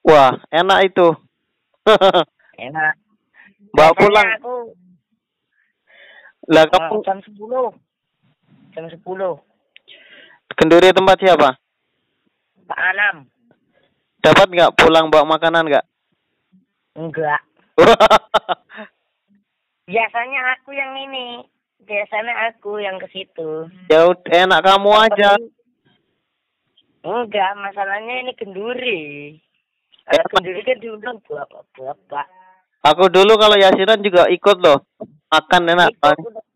Wah, 0.00 0.32
enak 0.48 0.88
itu. 0.88 1.12
Enak. 2.56 2.96
Bawa 3.76 3.92
pulang. 3.92 4.28
Aku 4.40 4.56
Lah 6.48 6.64
kamu 6.72 7.04
jam 7.04 7.20
10. 7.20 7.36
Jam 8.72 8.84
10. 8.88 8.96
kenduri 10.56 10.88
tempat 10.96 11.16
siapa? 11.20 11.60
Pak 12.64 12.80
Anam. 12.80 13.28
Dapat 14.24 14.48
nggak 14.48 14.74
pulang 14.80 15.12
bawa 15.12 15.36
makanan 15.36 15.68
nggak? 15.68 15.86
Enggak. 16.96 17.44
Biasanya 19.92 20.40
aku 20.56 20.72
yang 20.72 20.96
ini. 20.96 21.44
Biasanya 21.84 22.34
aku 22.48 22.80
yang 22.80 22.96
ke 22.96 23.08
situ. 23.12 23.68
ya 23.92 24.08
enak 24.32 24.64
kamu 24.64 24.90
aja. 24.96 25.36
Enggak, 27.00 27.50
masalahnya 27.56 28.14
ini 28.20 28.32
kenduri. 28.36 29.00
Eh, 30.04 30.24
kenduri 30.28 30.60
kan 30.60 30.78
diundang 30.80 31.16
bapak-bapak. 31.24 32.26
Aku 32.84 33.08
dulu 33.08 33.36
kalau 33.36 33.56
yasinan 33.56 34.00
juga 34.04 34.28
ikut 34.28 34.56
loh. 34.60 34.84
Makan 35.28 35.62
enak. 35.68 35.90
Ikut 35.96 36.28
udah- 36.28 36.48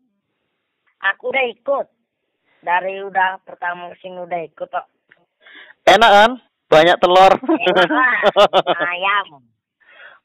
Aku 1.13 1.29
udah 1.29 1.45
ikut. 1.49 1.87
Dari 2.65 2.97
udah 3.05 3.37
pertama 3.45 3.93
ke 3.93 4.01
sini 4.01 4.17
udah 4.21 4.41
ikut 4.41 4.69
kok. 4.69 4.85
Enak 5.85 6.11
kan? 6.11 6.31
Banyak 6.65 6.97
telur. 6.97 7.33
Enak. 7.45 7.89
Ayam. 8.93 9.45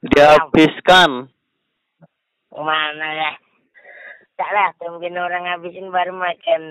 Dihabiskan. 0.01 1.29
Mana 2.49 3.07
ya? 3.13 3.31
Tak 4.33 4.49
lah, 4.49 4.73
mungkin 4.89 5.21
orang 5.21 5.45
habisin 5.45 5.93
baru 5.93 6.17
makan. 6.17 6.61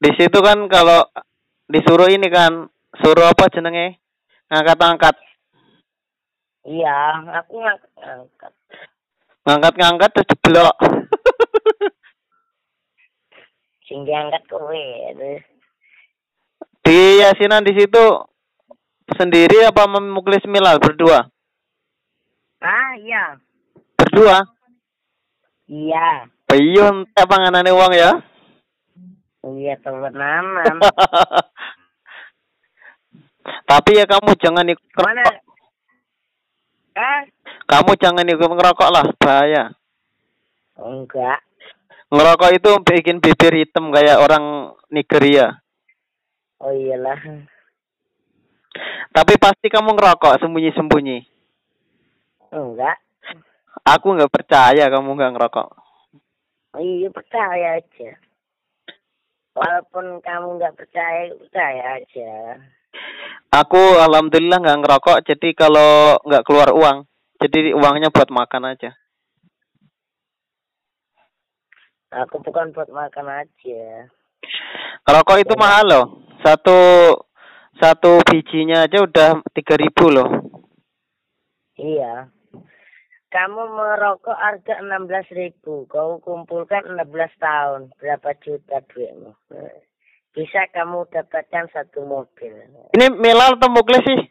Di 0.00 0.10
situ 0.16 0.38
kan 0.40 0.64
kalau 0.72 1.04
disuruh 1.68 2.08
ini 2.08 2.28
kan, 2.32 2.72
suruh 3.04 3.28
apa 3.28 3.52
jenenge? 3.52 4.00
Ngangkat-ngangkat. 4.48 5.16
Iya, 6.64 6.96
aku 7.44 7.60
ngangkat. 7.60 8.52
Ngangkat-ngangkat 9.44 10.10
terus 10.12 10.28
jeblok. 10.32 10.76
Sing 13.88 14.04
diangkat 14.04 14.42
kowe. 14.48 14.84
Di 16.84 17.00
yasinan 17.20 17.64
di 17.64 17.72
situ 17.72 18.04
sendiri 19.16 19.64
apa 19.64 19.88
memuklis 19.88 20.44
milal 20.44 20.76
berdua? 20.76 21.24
Ah, 22.60 22.92
iya. 23.00 23.40
Berdua. 23.96 24.44
Iya. 25.68 26.28
Piyun 26.48 27.08
teh 27.12 27.26
panganane 27.28 27.72
wong 27.72 27.92
ya. 27.96 28.12
Iya, 29.48 29.80
temenan. 29.80 30.44
Tapi 33.64 33.90
ya 33.96 34.04
kamu 34.04 34.30
jangan 34.36 34.66
ikut 34.66 34.86
ngerokok. 34.90 35.36
Ah, 36.98 37.22
Kamu 37.68 37.92
jangan 37.94 38.26
ikut 38.26 38.42
ngerokok 38.48 38.90
lah, 38.90 39.06
bahaya. 39.16 39.64
enggak. 40.74 41.38
Ngerokok 42.08 42.50
itu 42.56 42.70
bikin 42.82 43.20
bibir 43.20 43.52
hitam 43.54 43.92
kayak 43.92 44.18
orang 44.18 44.72
Nigeria. 44.88 45.60
Oh 46.58 46.72
iyalah. 46.72 47.18
Tapi 49.12 49.34
pasti 49.36 49.68
kamu 49.68 49.94
ngerokok 49.94 50.40
sembunyi-sembunyi. 50.40 51.18
Enggak. 52.50 52.96
Aku 53.84 54.16
nggak 54.16 54.32
percaya 54.32 54.88
kamu 54.88 55.14
nggak 55.14 55.32
ngerokok. 55.36 55.68
Oh 56.76 56.82
iya, 56.82 57.08
percaya 57.08 57.78
aja. 57.78 58.10
Walaupun 59.54 60.20
kamu 60.20 60.46
nggak 60.58 60.74
percaya, 60.76 61.30
percaya 61.34 61.82
aja. 61.98 62.32
Aku 63.48 63.80
alhamdulillah 63.96 64.60
nggak 64.60 64.78
ngerokok, 64.84 65.18
jadi 65.24 65.48
kalau 65.56 66.20
nggak 66.24 66.44
keluar 66.44 66.68
uang, 66.76 67.08
jadi 67.40 67.72
uangnya 67.72 68.12
buat 68.12 68.28
makan 68.28 68.76
aja. 68.76 68.92
Aku 72.08 72.40
bukan 72.40 72.72
buat 72.72 72.88
makan 72.88 73.26
aja. 73.28 74.08
Rokok 75.04 75.40
itu 75.40 75.54
mahal 75.60 75.84
loh. 75.88 76.06
Satu 76.40 76.78
satu 77.80 78.20
bijinya 78.24 78.84
aja 78.84 79.04
udah 79.04 79.44
tiga 79.52 79.76
ribu 79.76 80.08
loh. 80.08 80.28
Iya. 81.76 82.32
Kamu 83.28 83.60
merokok 83.76 84.32
harga 84.32 84.80
enam 84.80 85.04
belas 85.04 85.28
ribu. 85.28 85.84
Kau 85.84 86.16
kumpulkan 86.24 86.88
16 86.88 87.12
tahun. 87.36 87.92
Berapa 88.00 88.32
juta 88.40 88.80
duitmu? 88.88 89.36
Bisa 90.38 90.70
kamu 90.70 91.10
dapatkan 91.10 91.66
satu 91.74 92.06
mobil. 92.06 92.54
Ini 92.94 93.10
Milal 93.18 93.58
atau 93.58 93.66
Muklis 93.74 94.06
sih? 94.06 94.22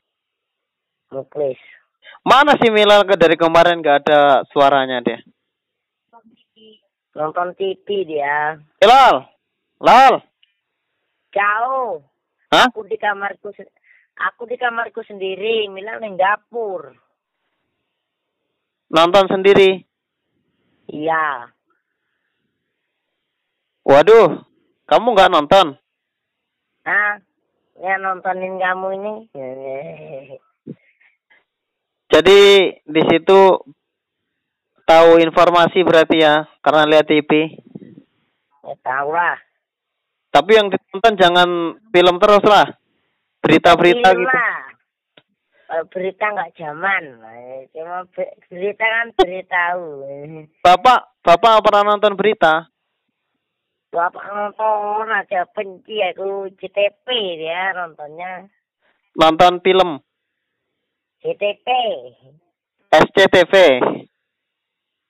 Muklis. 1.11 1.59
Mana 2.23 2.55
sih 2.63 2.71
Milal 2.71 3.03
ke 3.03 3.19
dari 3.19 3.35
kemarin 3.35 3.83
nggak 3.83 4.07
ada 4.07 4.47
suaranya 4.55 5.03
dia? 5.03 5.19
Nonton 7.11 7.51
TV 7.59 8.07
dia. 8.07 8.55
Milal, 8.79 9.27
Lal, 9.83 10.23
Jauh. 11.35 11.99
hah? 12.55 12.71
Aku 12.71 12.87
di 12.87 12.95
kamarku 12.95 13.51
aku 14.15 14.43
di 14.47 14.55
kamarku 14.55 15.03
sendiri. 15.03 15.67
Mila 15.67 15.99
di 15.99 16.07
dapur. 16.15 16.95
Nonton 18.87 19.27
sendiri. 19.27 19.83
Iya. 20.87 21.51
Waduh, 23.83 24.39
kamu 24.87 25.07
nggak 25.11 25.31
nonton? 25.35 25.75
Ah, 26.87 27.19
ya 27.83 27.99
nontonin 27.99 28.55
kamu 28.55 28.87
ini. 28.95 29.13
Jadi 32.15 32.39
di 32.87 33.01
situ 33.11 33.39
tahu 34.87 35.19
informasi 35.19 35.83
berarti 35.83 36.23
ya 36.23 36.47
karena 36.63 36.87
lihat 36.87 37.11
TV. 37.11 37.59
Ya 38.63 38.75
tahu 38.79 39.11
lah. 39.11 39.35
Tapi 40.31 40.51
yang 40.55 40.71
ditonton 40.71 41.19
jangan 41.19 41.49
film 41.91 42.15
terus 42.23 42.43
lah. 42.47 42.67
Berita-berita 43.43 44.09
gitu. 44.15 44.31
lah. 44.31 44.55
Berita 45.91 46.25
nggak 46.31 46.55
zaman. 46.55 47.03
Cuma 47.75 48.07
be- 48.15 48.35
berita 48.47 48.85
kan 48.87 49.07
beritahu. 49.11 49.83
Bapak, 50.63 51.19
Bapak 51.19 51.59
pernah 51.59 51.83
nonton 51.91 52.15
berita? 52.15 52.71
Bapak 53.87 54.25
nonton 54.35 55.07
aja 55.07 55.47
benci 55.55 56.03
aku 56.03 56.51
CTP 56.59 57.07
dia 57.39 57.71
nontonnya. 57.71 58.51
Nonton 59.15 59.63
film 59.63 60.03
CTP. 61.23 61.67
SCTV. 62.91 63.53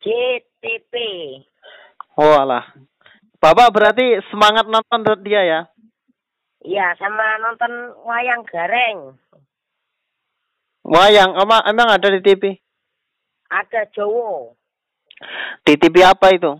CTP. 0.01 0.93
Oh 2.17 2.37
alah. 2.37 2.65
Bapak 3.37 3.69
berarti 3.69 4.17
semangat 4.33 4.65
nonton 4.65 5.05
dia 5.21 5.41
ya? 5.45 5.61
Iya, 6.65 6.97
sama 6.97 7.37
nonton 7.37 7.93
wayang 8.01 8.41
gareng. 8.49 9.13
Wayang, 10.87 11.37
emang, 11.37 11.61
emang 11.67 11.87
ada 11.91 12.07
di 12.09 12.23
TV? 12.23 12.57
Ada 13.51 13.87
Jowo. 13.93 14.55
Di 15.67 15.75
TV 15.77 16.01
apa 16.01 16.33
itu? 16.33 16.55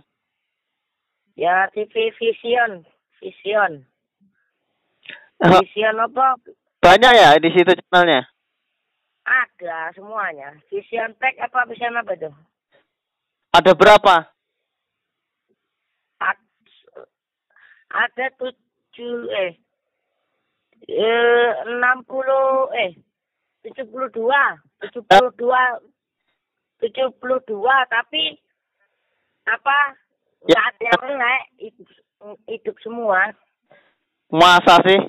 Ya 1.38 1.70
TV 1.70 2.10
Vision. 2.18 2.82
Vision. 3.22 3.86
Eh, 5.38 5.50
Vision 5.62 6.02
apa? 6.02 6.34
Banyak 6.82 7.14
ya 7.14 7.38
di 7.38 7.54
situ 7.54 7.78
channelnya? 7.78 8.26
Ada 9.22 9.94
semuanya. 9.94 10.58
Vision 10.74 11.14
Tech 11.22 11.38
apa 11.38 11.70
Vision 11.70 11.94
apa 11.94 12.18
itu? 12.18 12.34
Ada 13.54 13.72
berapa? 13.78 14.16
Ad- 16.26 16.50
Ada 17.94 18.26
tujuh 18.42 19.30
eh 19.30 19.54
eh 20.90 21.50
enam 21.70 22.02
puluh 22.10 22.74
eh 22.74 22.98
tujuh 23.62 23.86
puluh 23.94 24.10
dua 24.10 24.58
tujuh 24.82 25.06
puluh 25.06 25.32
dua 25.38 25.62
tujuh 26.82 27.08
puluh 27.22 27.40
dua 27.46 27.86
tapi 27.90 28.38
apa 29.48 30.07
Ya. 30.48 30.58
ada 30.64 30.80
yang 30.80 31.18
naik 31.18 31.44
hidup, 31.60 31.88
hidup 32.48 32.76
semua 32.80 33.36
Masa 34.28 34.80
sih? 34.84 35.00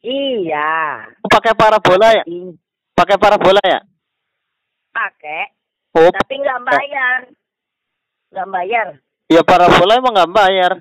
iya 0.00 1.04
Pakai 1.24 1.52
parabola 1.52 2.12
ya? 2.14 2.24
Ih, 2.24 2.54
Pakai 2.92 3.16
parabola 3.16 3.60
ya? 3.64 3.80
pakai 4.88 5.54
Oh, 5.94 6.10
tapi 6.10 6.34
nggak 6.36 6.60
bayar 6.62 7.18
nggak 8.28 8.48
bayar 8.50 8.86
ya 9.26 9.40
parabola 9.42 9.92
emang 9.96 10.14
nggak 10.14 10.34
bayar. 10.34 10.72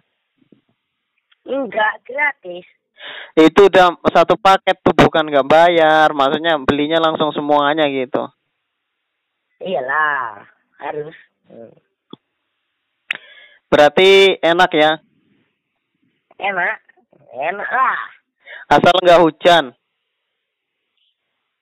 enggak 1.44 1.94
gratis 2.04 2.68
Itu 3.34 3.70
udah 3.70 3.94
satu 4.10 4.36
paket 4.36 4.82
tuh 4.82 4.92
bukan 4.92 5.30
nggak 5.30 5.46
bayar. 5.46 6.10
Maksudnya 6.12 6.58
belinya 6.58 6.98
langsung 6.98 7.30
semuanya 7.30 7.86
gitu. 7.88 8.26
iyalah 9.60 10.44
harus 10.78 11.14
Hmm. 11.48 11.72
Berarti 13.68 14.40
enak 14.40 14.72
ya? 14.74 14.92
enak 16.38 16.78
enak 17.34 17.70
lah 17.70 17.98
Asal 18.70 18.94
nggak 19.02 19.22
hujan. 19.26 19.74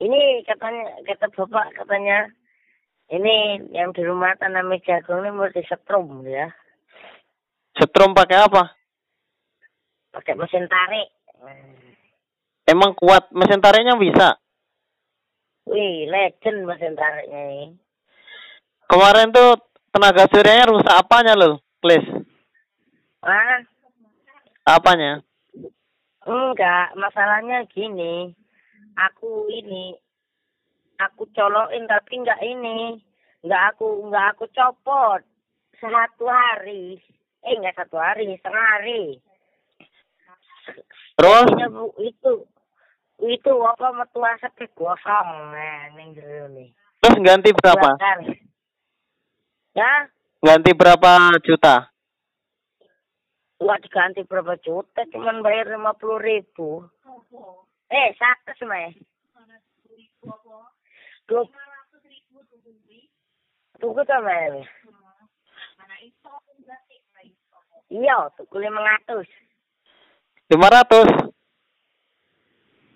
ini 0.04 0.44
katanya 0.44 0.92
kata 1.08 1.32
bapak 1.32 1.72
katanya 1.80 2.28
ini 3.08 3.64
yang 3.72 3.96
di 3.96 4.04
rumah 4.04 4.36
tanam 4.36 4.68
jagung 4.84 5.24
ini 5.24 5.32
mau 5.32 5.48
disetrum 5.48 6.28
ya 6.28 6.52
Setrum 7.80 8.12
pakai 8.12 8.38
apa? 8.44 8.76
pakai 10.12 10.36
mesin 10.36 10.68
tarik 10.68 11.08
Emang 12.68 12.92
kuat 13.00 13.32
mesin 13.32 13.64
tariknya 13.64 13.96
bisa? 13.96 14.36
wih 15.66 16.06
legend 16.12 16.68
mesin 16.68 16.94
tariknya 16.94 17.42
ini 17.48 17.66
kemarin 18.86 19.32
tuh 19.32 19.56
tenaga 19.90 20.28
suryanya 20.28 20.70
rusak 20.70 20.92
apanya 20.94 21.34
lo, 21.34 21.64
Klis? 21.86 22.02
Ah, 23.22 23.62
Apanya? 24.66 25.22
enggak, 26.26 26.98
masalahnya 26.98 27.62
gini. 27.70 28.34
Aku 28.98 29.46
ini 29.54 29.94
aku 30.98 31.30
colokin 31.30 31.86
tapi 31.86 32.18
enggak 32.18 32.42
ini. 32.42 32.98
Enggak 33.46 33.78
aku 33.78 34.02
enggak 34.02 34.34
aku 34.34 34.50
copot. 34.50 35.22
Satu 35.78 36.26
hari. 36.26 36.98
Eh 37.46 37.54
enggak 37.54 37.78
satu 37.78 38.02
hari, 38.02 38.34
setengah 38.34 38.66
hari. 38.82 39.22
Terus 41.22 41.46
Jadinya, 41.54 41.70
Bu, 41.70 41.94
itu 42.02 42.50
itu 43.30 43.54
apa 43.62 43.94
metu 43.94 44.26
asap 44.26 44.74
gosong 44.74 45.30
nah 45.54 45.94
ning 45.94 46.18
jero 46.18 46.50
nih. 46.50 46.74
terus 46.98 47.22
ganti 47.22 47.54
berapa? 47.54 47.94
Ya, 49.78 50.10
Ganti 50.46 50.78
berapa 50.78 51.34
juta? 51.42 51.90
Gua 53.58 53.82
diganti 53.82 54.22
berapa 54.22 54.54
juta, 54.62 55.02
cuman 55.10 55.42
bayar 55.42 55.74
lima 55.74 55.98
puluh 55.98 56.22
ribu. 56.22 56.86
Eh, 57.90 58.14
satu 58.14 58.54
semai. 58.62 58.94
Dua. 61.26 61.50
Tunggu 63.82 64.06
sama 64.06 64.62
Iya, 67.90 68.30
tuku 68.38 68.56
lima 68.62 68.86
ratus. 68.86 69.28
Lima 70.54 70.68
ratus. 70.70 71.10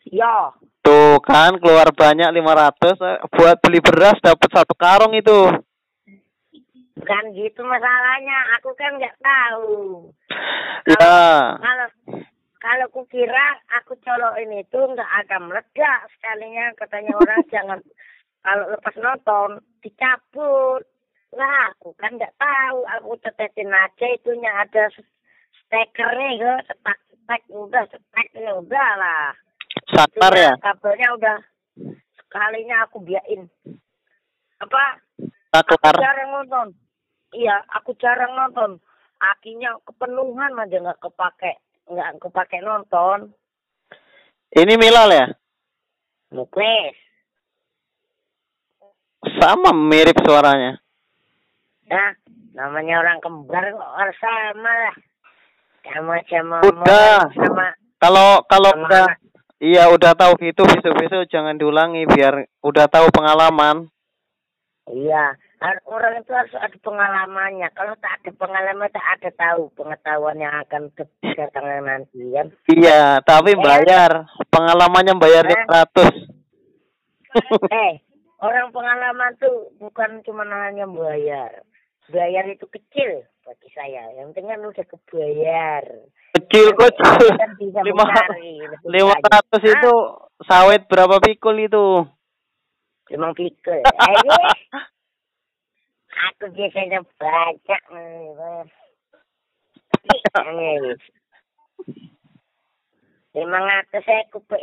Iya, 0.05 0.53
Tuh 0.79 1.21
kan 1.21 1.53
keluar 1.61 1.93
banyak 1.93 2.33
500 2.33 2.97
eh, 2.97 3.21
buat 3.29 3.61
beli 3.61 3.77
beras 3.77 4.17
dapat 4.25 4.49
satu 4.49 4.73
karung 4.73 5.13
itu. 5.13 5.68
Bukan 6.99 7.23
gitu 7.31 7.61
masalahnya. 7.63 8.59
Aku 8.59 8.75
kan 8.75 8.99
nggak 8.99 9.17
tahu. 9.23 10.11
Ya. 10.91 11.55
Kalau 11.57 11.87
kalau 12.59 12.85
ku 12.91 13.07
kira 13.07 13.55
aku 13.79 13.95
colokin 14.03 14.51
itu 14.59 14.79
nggak 14.79 15.11
akan 15.25 15.47
meledak 15.47 15.99
sekalinya 16.19 16.75
katanya 16.75 17.15
orang 17.15 17.43
jangan 17.55 17.79
kalau 18.43 18.65
lepas 18.75 18.95
nonton 18.99 19.49
dicabut 19.79 20.83
lah 21.31 21.71
aku 21.71 21.95
kan 21.95 22.19
nggak 22.19 22.35
tahu 22.35 22.83
aku 22.83 23.15
tetesin 23.23 23.71
aja 23.71 24.05
itunya 24.11 24.51
ada 24.59 24.91
stekernya 25.55 26.29
ya 26.35 26.53
setak 26.67 26.99
setak 27.07 27.41
udah 27.47 27.83
setaknya 27.87 28.51
udah 28.59 28.89
lah 28.99 29.31
Satar 29.89 30.33
ya. 30.33 30.53
Kabelnya 30.59 31.07
udah 31.15 31.37
sekalinya 32.19 32.83
aku 32.83 32.99
biarin 33.07 33.47
apa 34.59 34.83
aku 35.55 35.73
jarang 35.79 36.29
nonton 36.35 36.67
iya 37.31 37.61
aku 37.69 37.93
jarang 37.95 38.33
nonton 38.33 38.77
akinya 39.19 39.75
kepenuhan 39.83 40.55
aja 40.55 40.77
nggak 40.79 41.01
kepake 41.01 41.53
nggak 41.85 42.09
kepake 42.19 42.57
nonton 42.61 43.33
Ini 44.49 44.81
Milal 44.81 45.13
ya? 45.13 45.27
Muklis 46.31 46.97
Sama 49.37 49.69
mirip 49.69 50.17
suaranya. 50.23 50.79
ya 51.85 52.13
namanya 52.53 53.01
orang 53.01 53.17
kembar 53.19 53.65
kok 53.65 53.91
harus 53.93 54.17
sama 54.17 54.71
lah 54.71 54.95
sama 55.85 56.15
sama 56.25 56.57
Udah. 56.63 57.29
sama 57.33 57.67
Kalau 57.97 58.41
kalau 58.45 58.71
udah 58.79 59.05
anak. 59.09 59.19
iya 59.59 59.89
udah 59.89 60.13
tahu 60.13 60.37
gitu 60.39 60.63
besok-besok 60.63 61.27
jangan 61.27 61.57
diulangi 61.57 62.05
biar 62.05 62.45
udah 62.61 62.85
tahu 62.87 63.09
pengalaman. 63.11 63.89
iya 64.87 65.33
orang 65.85 66.23
itu 66.23 66.31
harus 66.31 66.55
ada 66.55 66.77
pengalamannya 66.79 67.67
kalau 67.75 67.91
tak 67.99 68.23
ada 68.23 68.31
pengalaman 68.31 68.87
tak 68.89 69.07
ada 69.19 69.29
tahu 69.35 69.67
pengetahuan 69.75 70.39
yang 70.39 70.55
akan 70.63 70.87
datang 71.35 71.65
nanti 71.83 72.31
kan 72.31 72.47
Iya, 72.71 73.19
tapi 73.21 73.53
Eh. 73.53 73.59
bayar. 73.59 74.23
Pengalamannya 74.47 75.19
bayar 75.19 75.43
Eh. 75.45 75.59
500. 75.67 76.15
eh 77.75 77.93
orang 78.39 78.71
pengalaman 78.71 79.35
tuh 79.37 79.69
bukan 79.77 80.23
cuma 80.23 80.47
hanya 80.47 80.87
bayar 80.87 81.61
bayar 82.09 82.47
itu 82.47 82.65
kecil 82.65 83.21
bagi 83.45 83.69
saya 83.69 84.09
yang 84.17 84.33
penting 84.33 84.49
kan 84.49 84.61
udah 84.63 84.85
kebayar 84.87 85.83
Kecil 86.29 86.71
kok. 86.77 86.93
Kan 87.41 87.57
Lima 87.57 88.05
lima 88.85 89.15
ratus 89.17 89.61
Hah? 89.65 89.73
itu 89.73 89.93
sawit 90.45 90.85
berapa 90.85 91.17
pikul 91.17 91.57
itu? 91.57 92.05
Limang 93.09 93.33
pikul. 93.33 93.81
Eh, 93.81 93.85
aku 96.27 96.51
biasanya 96.51 96.99
baca. 97.15 97.77
Lima 103.29 103.59
ratus 103.61 104.03
saya 104.03 104.25
kupik 104.33 104.59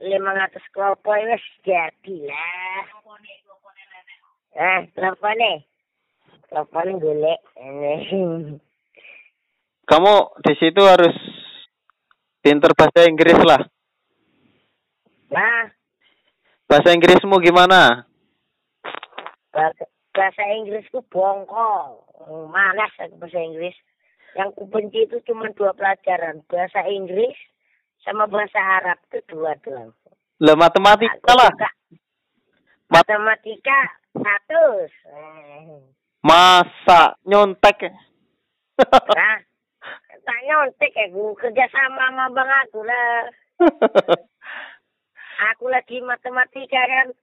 lima 0.00 0.30
ratus 0.32 0.64
klopo 0.72 1.12
wis 1.12 1.44
jadi 1.66 2.16
lah. 2.30 2.84
Ah, 4.54 4.80
klopo 4.94 5.28
nih. 5.34 5.56
Klopo 6.48 6.78
nih 6.80 6.96
golek. 6.96 7.40
Ini. 7.58 7.94
Kamu 9.84 10.14
di 10.40 10.52
situ 10.56 10.80
harus 10.80 11.12
pinter 12.40 12.72
bahasa 12.72 13.04
Inggris 13.04 13.36
lah. 13.44 13.60
Nah, 15.34 15.74
Bahasa 16.64 16.96
Inggrismu 16.96 17.36
gimana? 17.44 18.08
bahasa, 19.54 19.86
bahasa 20.14 20.42
Inggrisku 20.54 21.02
bongkol. 21.10 22.00
Oh, 22.24 22.46
Malas 22.48 22.94
aku 23.02 23.18
bahasa 23.18 23.42
Inggris. 23.42 23.74
Yang 24.38 24.50
ku 24.56 24.64
benci 24.70 25.04
itu 25.04 25.18
cuma 25.26 25.50
dua 25.52 25.74
pelajaran. 25.74 26.46
Bahasa 26.46 26.86
Inggris 26.86 27.34
sama 28.06 28.30
bahasa 28.30 28.58
Arab 28.58 28.98
itu 29.10 29.18
dua 29.28 29.58
doang. 29.60 29.90
Lah 30.42 30.56
matematika 30.58 31.14
Aku 31.18 31.34
lah. 31.34 31.50
suka 31.50 31.70
Matematika 32.90 33.78
satu. 34.14 34.64
Masa 36.22 37.18
nyontek. 37.26 37.90
Nah, 38.74 39.38
tak 40.26 40.38
nyontek 40.50 40.90
ya 40.98 41.06
gue 41.06 41.38
kerja 41.38 41.64
sama 41.70 42.10
sama 42.10 42.26
bang 42.34 42.50
aku 42.66 42.82
lah. 42.82 43.22
Aku 45.54 45.70
lagi 45.70 46.02
matematika 46.02 46.82
kan. 46.82 47.14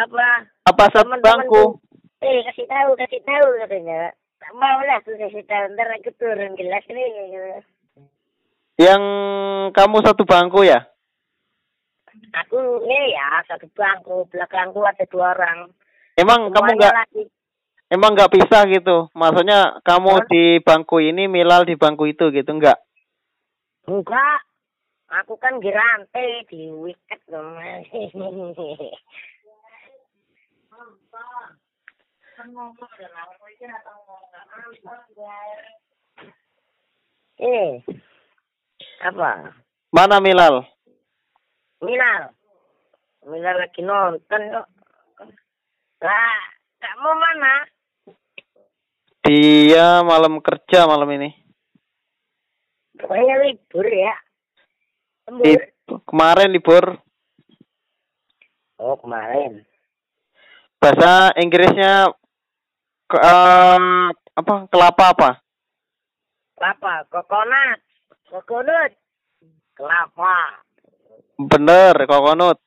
Apa? 0.00 0.48
Apa 0.72 0.84
satu 0.88 1.20
bangku? 1.20 1.76
Eh 2.20 2.44
kasih 2.44 2.66
tahu, 2.68 2.90
kasih 3.00 3.20
tahu 3.24 3.48
katanya. 3.64 4.12
Tak 4.40 4.52
mau 4.56 4.78
lah 4.84 5.00
tuh 5.04 5.16
kasih 5.16 5.40
tahu. 5.48 5.64
Ntar 5.72 5.88
aku 5.96 6.10
turun 6.20 6.52
kelas 6.52 6.84
nih. 6.88 7.08
gitu. 7.16 7.40
Yang 8.80 9.02
kamu 9.72 9.96
satu 10.04 10.22
bangku 10.28 10.60
ya? 10.64 10.84
Aku 12.44 12.84
nih 12.84 13.16
ya 13.16 13.40
satu 13.48 13.64
bangku. 13.72 14.28
Belakangku 14.28 14.84
ada 14.84 15.04
dua 15.08 15.32
orang. 15.32 15.72
Emang 16.20 16.52
kamu 16.52 16.76
Semuanya 16.76 16.76
nggak 16.76 16.96
laki. 17.00 17.22
emang 17.88 18.10
nggak 18.12 18.32
bisa 18.36 18.58
gitu? 18.68 18.96
Maksudnya 19.16 19.80
kamu 19.80 20.12
Hah? 20.20 20.26
di 20.28 20.42
bangku 20.60 21.00
ini, 21.00 21.24
Milal 21.24 21.64
di 21.64 21.80
bangku 21.80 22.04
itu 22.04 22.28
gitu 22.28 22.50
enggak? 22.52 22.76
Enggak. 23.88 24.44
Aku 25.24 25.40
kan 25.40 25.58
gerantai 25.58 26.46
di 26.46 26.68
wicket 26.70 27.18
dong. 32.48 32.72
Eh, 37.40 37.80
apa? 39.04 39.52
Mana 39.92 40.16
Milal? 40.20 40.64
Milal. 41.80 42.32
Milal 43.28 43.56
lagi 43.60 43.80
nonton 43.84 44.40
kok. 44.52 44.68
Lah, 46.00 46.40
kamu 46.80 47.10
mana? 47.12 47.54
Dia 49.20 50.00
malam 50.00 50.40
kerja 50.40 50.88
malam 50.88 51.08
ini. 51.12 51.30
Pokoknya 52.96 53.36
libur 53.44 53.84
ya. 53.88 54.16
Di, 55.28 55.56
Lembur. 55.56 55.60
kemarin 56.08 56.48
libur. 56.52 56.84
Oh, 58.80 58.96
kemarin. 58.96 59.64
Bahasa 60.80 61.36
Inggrisnya 61.36 62.08
ke, 63.10 63.18
em, 63.18 63.84
apa? 64.38 64.54
Kelapa 64.70 65.04
apa? 65.10 65.30
Kelapa, 66.54 66.92
kokonat. 67.10 67.78
Kokonut. 68.30 68.92
Kelapa. 69.74 70.62
Bener, 71.34 71.94
kokonut. 72.06 72.62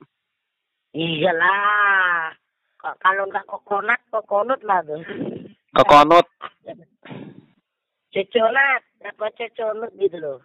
Iyalah. 0.91 2.35
Kalau 2.83 3.23
nggak 3.31 3.47
kokonat, 3.47 4.01
kokonut 4.11 4.59
lah 4.67 4.83
tuh. 4.83 4.99
Kokonut. 5.71 6.27
Coconat, 8.13 8.81
apa 9.01 9.25
coconut 9.33 9.91
gitu 9.97 10.17
loh. 10.21 10.37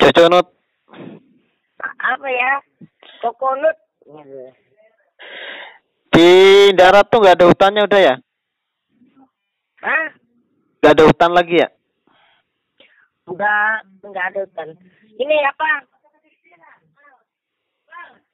Coconut. 0.00 0.46
Apa 1.78 2.26
ya? 2.26 2.52
Kokonut. 3.22 3.76
Gitu. 4.02 4.42
Di 6.10 6.30
darat 6.74 7.06
tuh 7.06 7.22
nggak 7.22 7.36
ada 7.38 7.46
hutannya 7.46 7.86
udah 7.86 8.00
ya? 8.00 8.14
Gak 10.88 10.96
ada 10.96 11.04
hutan 11.04 11.32
lagi 11.36 11.60
ya? 11.60 11.68
Udah 13.28 13.84
nggak 14.00 14.24
ada 14.32 14.40
hutan. 14.40 14.68
Ini 15.20 15.36
apa? 15.44 15.84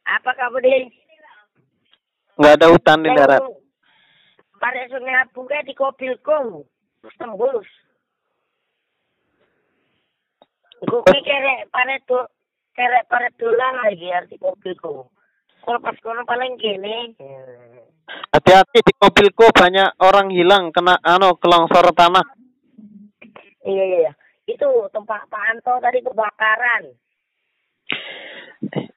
Apa 0.06 0.30
kamu 0.38 0.62
di? 0.62 0.86
Gak 2.38 2.54
ada 2.54 2.70
hutan 2.70 3.02
di 3.02 3.10
darat. 3.10 3.42
Pada 4.62 4.86
sungai 4.86 5.18
Abuga 5.26 5.66
di 5.66 5.74
Kobilku. 5.74 6.62
Terus 7.02 7.14
tembus. 7.18 7.66
Gue 10.78 11.18
kere 11.26 11.66
pada 11.74 11.98
tuh 12.06 12.30
kere 12.70 13.02
pada 13.10 13.34
tulang 13.34 13.82
lagi 13.82 14.14
arti 14.14 14.38
Kobilku. 14.38 15.10
Kalau 15.58 15.82
pas 15.82 15.98
kono 15.98 16.22
paling 16.22 16.54
gini. 16.62 17.18
Hati-hati 18.30 18.78
di 18.78 18.94
mobilku 19.02 19.50
banyak 19.50 19.98
orang 19.98 20.30
hilang 20.30 20.70
kena 20.70 21.02
anu 21.02 21.34
kelongsor 21.42 21.90
tanah. 21.98 22.43
Iya 23.64 23.84
iya. 23.84 23.98
iya. 24.08 24.12
Itu 24.44 24.68
tempat 24.92 25.24
Pak 25.32 25.44
Anto 25.56 25.72
tadi 25.80 26.04
kebakaran. 26.04 26.84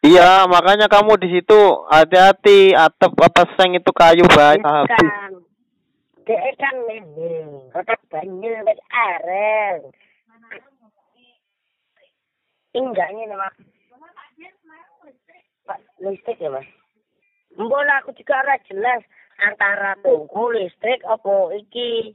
Iya, 0.04 0.48
makanya 0.48 0.88
kamu 0.88 1.20
di 1.20 1.28
situ 1.40 1.60
hati-hati 1.92 2.72
atap 2.72 3.16
apa 3.20 3.44
seng 3.56 3.76
itu 3.76 3.92
kayu 3.92 4.24
baik 4.28 4.64
habis. 4.64 4.96
Kan. 4.96 5.32
Dia 6.28 6.52
kan 6.60 6.76
ini. 6.92 7.32
Kotak 7.72 8.00
banyak 8.12 8.64
dari 8.64 8.84
aren. 8.92 9.80
Enggaknya 12.76 13.24
nih 13.32 13.38
mas. 13.40 13.56
Pak 15.68 15.80
listrik 16.04 16.40
ya 16.40 16.52
mas. 16.52 16.68
Bola 17.56 18.04
aku 18.04 18.12
juga 18.16 18.44
ora 18.44 18.56
jelas 18.68 19.02
antara 19.40 19.96
tunggu 20.04 20.54
listrik 20.54 21.02
apa 21.08 21.58
iki 21.58 22.14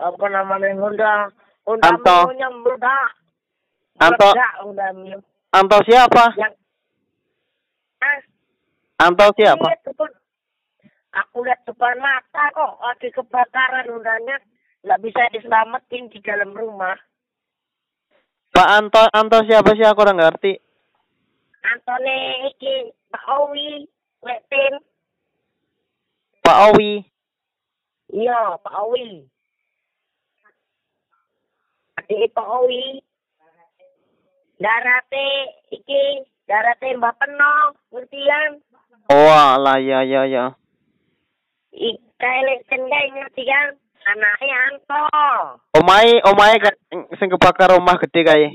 apa 0.00 0.26
namanya 0.26 0.74
Honda 0.74 1.30
Anto. 1.64 2.16
meledak. 2.28 3.10
Anto. 4.00 4.28
Meledak. 4.36 5.24
Anto 5.54 5.78
siapa? 5.86 6.24
yang 6.34 6.54
ah 8.02 8.18
Anto 9.06 9.26
siapa? 9.38 9.66
Aku 11.14 11.46
lihat 11.46 11.62
depan 11.62 11.94
mata 12.02 12.50
kok 12.50 12.74
lagi 12.82 13.08
kebakaran 13.14 13.86
undangnya 13.86 14.36
nggak 14.82 15.00
bisa 15.00 15.30
diselamatin 15.30 16.10
di 16.10 16.18
dalam 16.20 16.50
rumah. 16.52 16.98
Pak 18.50 18.68
Anto 18.68 19.02
Anto 19.14 19.38
siapa 19.46 19.78
sih 19.78 19.86
aku 19.86 20.02
udah 20.02 20.14
ngerti. 20.18 20.58
Antone 21.64 22.16
iki 22.52 22.92
Pak 23.08 23.24
Owi 23.30 23.86
Wetin. 24.20 24.74
Pak 26.44 26.58
Owi. 26.70 27.00
Iya, 28.12 28.60
Pak 28.60 28.74
Owi. 28.84 29.24
Adik 32.04 32.36
Pak. 32.36 32.68
Darate 34.60 35.28
iki 35.72 36.20
darate 36.44 36.92
Mbak 37.00 37.16
Peno, 37.16 37.72
ngerti 37.96 38.20
kan? 38.28 38.50
Oh 39.08 39.32
alah 39.32 39.80
ya 39.80 40.04
ya 40.04 40.28
ya. 40.28 40.52
Ika 41.72 42.28
elektrik 42.44 42.84
ngerti 42.84 43.42
kan? 43.48 43.72
Anaknya 44.04 44.56
Anto. 44.68 45.04
Omai 45.80 46.20
omai 46.28 46.60
sing 47.16 47.32
kebakar 47.32 47.72
rumah 47.72 47.96
gede 47.96 48.20
kae. 48.20 48.48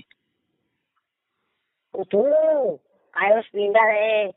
Udah, 1.97 2.77
ayo 3.17 3.37
pindah 3.49 3.89
eh. 3.97 4.29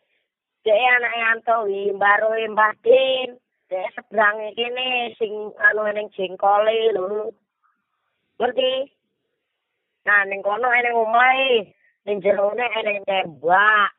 Dia 0.64 0.72
anak 0.72 1.14
Yanto 1.20 1.68
wi 1.68 1.92
baru 1.92 2.32
Mbah 2.56 2.72
Din. 2.80 3.36
Dia 3.68 3.92
seberang 3.92 4.40
kene 4.56 5.12
sing 5.20 5.52
anu 5.60 5.84
ning 5.92 6.08
jengkole 6.16 6.96
lho. 6.96 7.28
Ngerti? 8.40 9.01
Nah, 10.03 10.26
ning 10.26 10.42
kono 10.42 10.66
eneng 10.74 10.98
omahe. 10.98 11.70
Ning 12.07 12.18
jerone 12.18 12.66
eneng 12.78 13.07
tembak. 13.07 13.90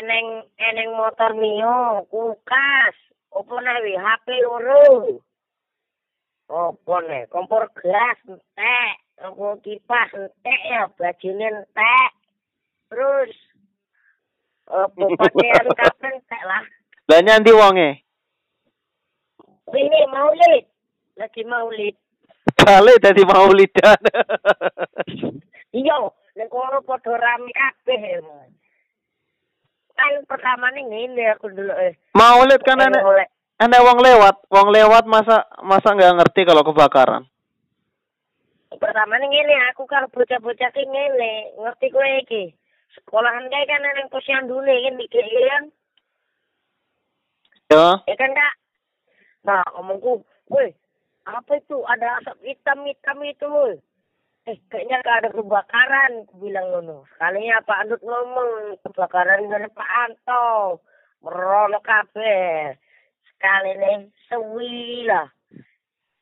Eneng 0.00 0.44
eneng 0.60 0.90
motor 0.92 1.32
Mio, 1.32 2.04
kulkas. 2.12 2.96
Opo 3.32 3.56
wi 3.56 3.96
HP 3.96 4.26
loro. 4.44 5.16
Opo 6.52 6.94
ne, 7.00 7.24
kompor 7.32 7.64
gas 7.80 8.20
entek. 8.28 8.96
Opo 9.24 9.56
kipas 9.64 10.12
entek 10.12 10.60
ya, 10.68 10.84
bajune 11.00 11.46
entek. 11.48 12.10
Terus 12.92 13.32
opo 14.68 15.16
pakaian 15.16 15.66
kapan 15.72 16.20
entek 16.20 16.42
lah. 16.44 16.64
Lah 17.08 17.20
nyanti 17.24 17.52
wonge. 17.56 18.04
Ini 19.72 20.00
maulid. 20.12 20.64
Lagi 21.16 21.42
maulid. 21.48 21.96
Balik 22.62 23.02
dadi 23.02 23.22
maulidan. 23.26 24.00
Iya, 25.72 25.96
ning 26.36 26.48
kono 26.52 26.84
padha 26.84 27.16
rame 27.16 27.50
kabeh. 27.50 28.20
Kan 29.96 30.12
pertama 30.28 30.68
ning 30.72 30.88
ngene 30.88 31.32
aku 31.32 31.48
dulu 31.48 31.72
eh. 31.80 31.96
Maulid 32.12 32.60
kan 32.60 32.80
enek 32.80 33.00
oleh 33.00 33.26
enek 33.56 33.84
wong 33.84 33.98
lewat, 34.04 34.36
wong 34.52 34.68
lewat 34.68 35.04
masa 35.08 35.48
masa 35.64 35.96
nggak 35.96 36.16
ngerti 36.20 36.40
kalau 36.44 36.64
kebakaran. 36.64 37.24
pertama 38.72 39.14
ning 39.20 39.30
ngene 39.32 39.56
aku 39.72 39.84
karo 39.84 40.08
bocah-bocah 40.12 40.70
ki 40.72 40.84
ngene, 40.84 41.56
ngerti 41.60 41.86
kowe 41.92 42.08
iki. 42.24 42.52
Sekolahan 42.96 43.48
kae 43.48 43.64
kan 43.68 43.84
ning 43.84 44.08
posyandu 44.12 44.60
kan 44.60 45.00
iki 45.00 45.20
kan. 45.48 45.64
Ya. 47.72 47.86
Ya 48.04 48.14
kan 48.20 48.32
kak? 48.36 48.54
Nah, 49.42 49.64
omongku, 49.80 50.22
woi, 50.52 50.70
apa 51.26 51.52
itu? 51.58 51.78
Ada 51.86 52.22
asap 52.22 52.38
hitam-hitam 52.46 53.18
itu, 53.26 53.46
woi. 53.46 53.76
Eh, 54.42 54.58
kayaknya 54.66 54.98
gak 55.06 55.18
ada 55.22 55.30
kebakaran, 55.30 56.26
aku 56.26 56.34
bilang 56.42 56.66
ngono. 56.74 57.06
Sekalinya 57.14 57.62
Pak 57.62 57.80
Andut 57.86 58.02
ngomong, 58.02 58.74
kebakaran 58.82 59.46
dari 59.46 59.70
Pak 59.70 59.90
Anto. 60.06 60.82
Merono 61.22 61.78
kabeh. 61.78 62.74
Sekali 63.30 63.70
nih, 63.78 64.10
sewi 64.26 65.06
lah. 65.06 65.30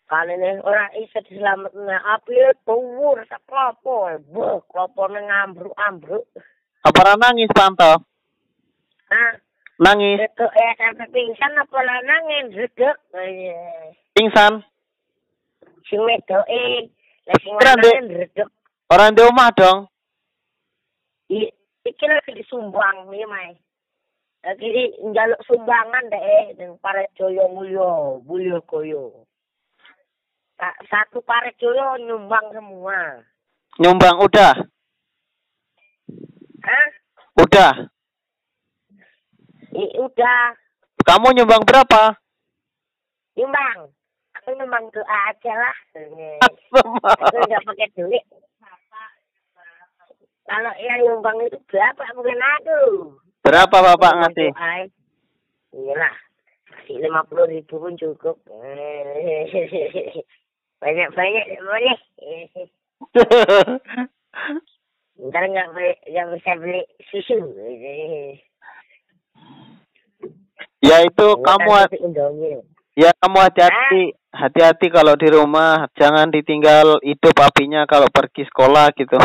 Kali 0.05 0.37
nih, 0.37 0.61
orang 0.61 0.93
isa 1.01 1.25
diselamatkan. 1.25 1.97
Api 1.97 2.37
tuwur, 2.69 3.25
sak 3.25 3.41
klopo. 3.49 4.13
Buh, 4.29 4.61
klopo 4.69 5.09
ngambruk-ambruk. 5.09 6.29
Apa 6.85 7.01
ra 7.01 7.15
nangis 7.17 7.49
Panto? 7.57 8.05
Nah, 9.09 9.33
Nangis, 9.81 10.21
itu 10.21 10.45
eh 10.45 10.73
sampai 10.77 11.09
pingsan 11.09 11.57
apa 11.57 11.79
lanangin, 11.81 12.53
redek. 12.53 13.01
Eh, 13.17 13.97
pingsan. 14.13 14.61
Sing 15.89 16.01
wedoke 16.03 16.63
lah 17.27 17.37
sing 17.41 17.55
lanang 17.57 18.05
ndredeg 18.07 18.49
Orang 18.91 19.15
di 19.15 19.23
rumah 19.23 19.55
dong. 19.55 19.87
I- 21.31 21.55
iki 21.87 22.05
lagi 22.11 22.35
disumbang 22.35 23.07
iki 23.07 23.23
mae 23.25 23.55
lagi 24.43 24.67
di 24.67 24.85
njaluk 25.07 25.39
sumbangan 25.47 26.11
deh 26.11 26.59
ning 26.59 26.75
Paret 26.83 27.07
Joyo 27.15 27.47
Mulyo 27.49 28.19
Mulyo 28.27 28.59
Koyo 28.67 29.29
Sa- 30.59 30.81
satu 30.91 31.23
Paret 31.23 31.55
Joyo 31.57 32.03
nyumbang 32.03 32.51
semua 32.51 33.23
Nyumbang 33.79 34.19
udah. 34.19 34.59
Hah? 36.67 36.89
Udah. 37.39 37.73
I, 39.71 39.85
udah 40.03 40.43
Kamu 41.07 41.31
nyumbang 41.31 41.63
berapa? 41.63 42.19
nyumbang 43.39 43.95
aku 44.41 44.57
nyumbang 44.57 44.89
doa 44.97 45.17
aja 45.29 45.53
lah 45.53 45.77
aku 46.49 47.37
nggak 47.45 47.65
pakai 47.69 47.93
duit 47.93 48.25
kalau 50.51 50.75
yang 50.83 50.99
nyumbang 51.07 51.39
itu 51.47 51.55
berapa 51.71 52.03
bukan 52.19 52.43
aku 52.59 52.79
berapa 53.47 53.71
Bapak 53.71 54.13
ngasih? 54.19 54.51
Iya 55.71 55.95
lah. 55.95 56.15
Kasih 56.67 57.07
lima 57.07 57.23
puluh 57.31 57.47
ribu 57.47 57.79
pun 57.79 57.95
cukup. 57.95 58.35
Banyak-banyak 60.83 61.45
boleh. 61.63 61.99
Ntar 65.31 65.43
nggak 65.55 65.67
nggak 66.11 66.27
bisa 66.35 66.53
beli 66.59 66.83
susu. 67.15 67.39
ya 70.81 70.97
itu 71.05 71.27
kamu 71.45 71.71
ya 72.99 73.11
kamu 73.23 73.39
hati-hati. 73.39 74.19
Hati-hati 74.31 74.95
kalau 74.95 75.19
di 75.19 75.27
rumah, 75.27 75.91
jangan 75.99 76.31
ditinggal 76.31 77.03
hidup 77.03 77.35
apinya 77.43 77.83
kalau 77.83 78.07
pergi 78.07 78.47
sekolah 78.47 78.95
gitu. 78.95 79.19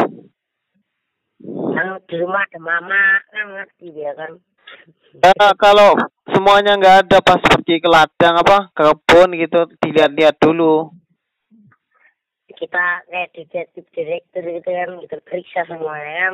Kan 1.46 1.88
di 2.10 2.16
rumah 2.18 2.42
ada 2.42 2.58
mama 2.58 3.22
kan 3.30 3.46
ngerti 3.54 3.94
dia 3.94 4.18
kan. 4.18 4.42
Ya, 5.22 5.54
kalau 5.62 5.94
semuanya 6.34 6.74
nggak 6.76 6.98
ada 7.06 7.18
pas 7.22 7.38
pergi 7.38 7.78
ke 7.78 7.86
ladang 7.86 8.42
apa 8.42 8.74
ke 8.74 8.82
kebun 8.82 9.30
gitu 9.38 9.70
dilihat-lihat 9.86 10.42
dulu. 10.42 10.90
Kita 12.56 13.06
kayak 13.06 13.30
detektif 13.36 13.86
direktur 13.94 14.42
gitu 14.42 14.70
kan 14.74 14.90
kita 15.06 15.16
periksa 15.22 15.70
semuanya. 15.70 16.34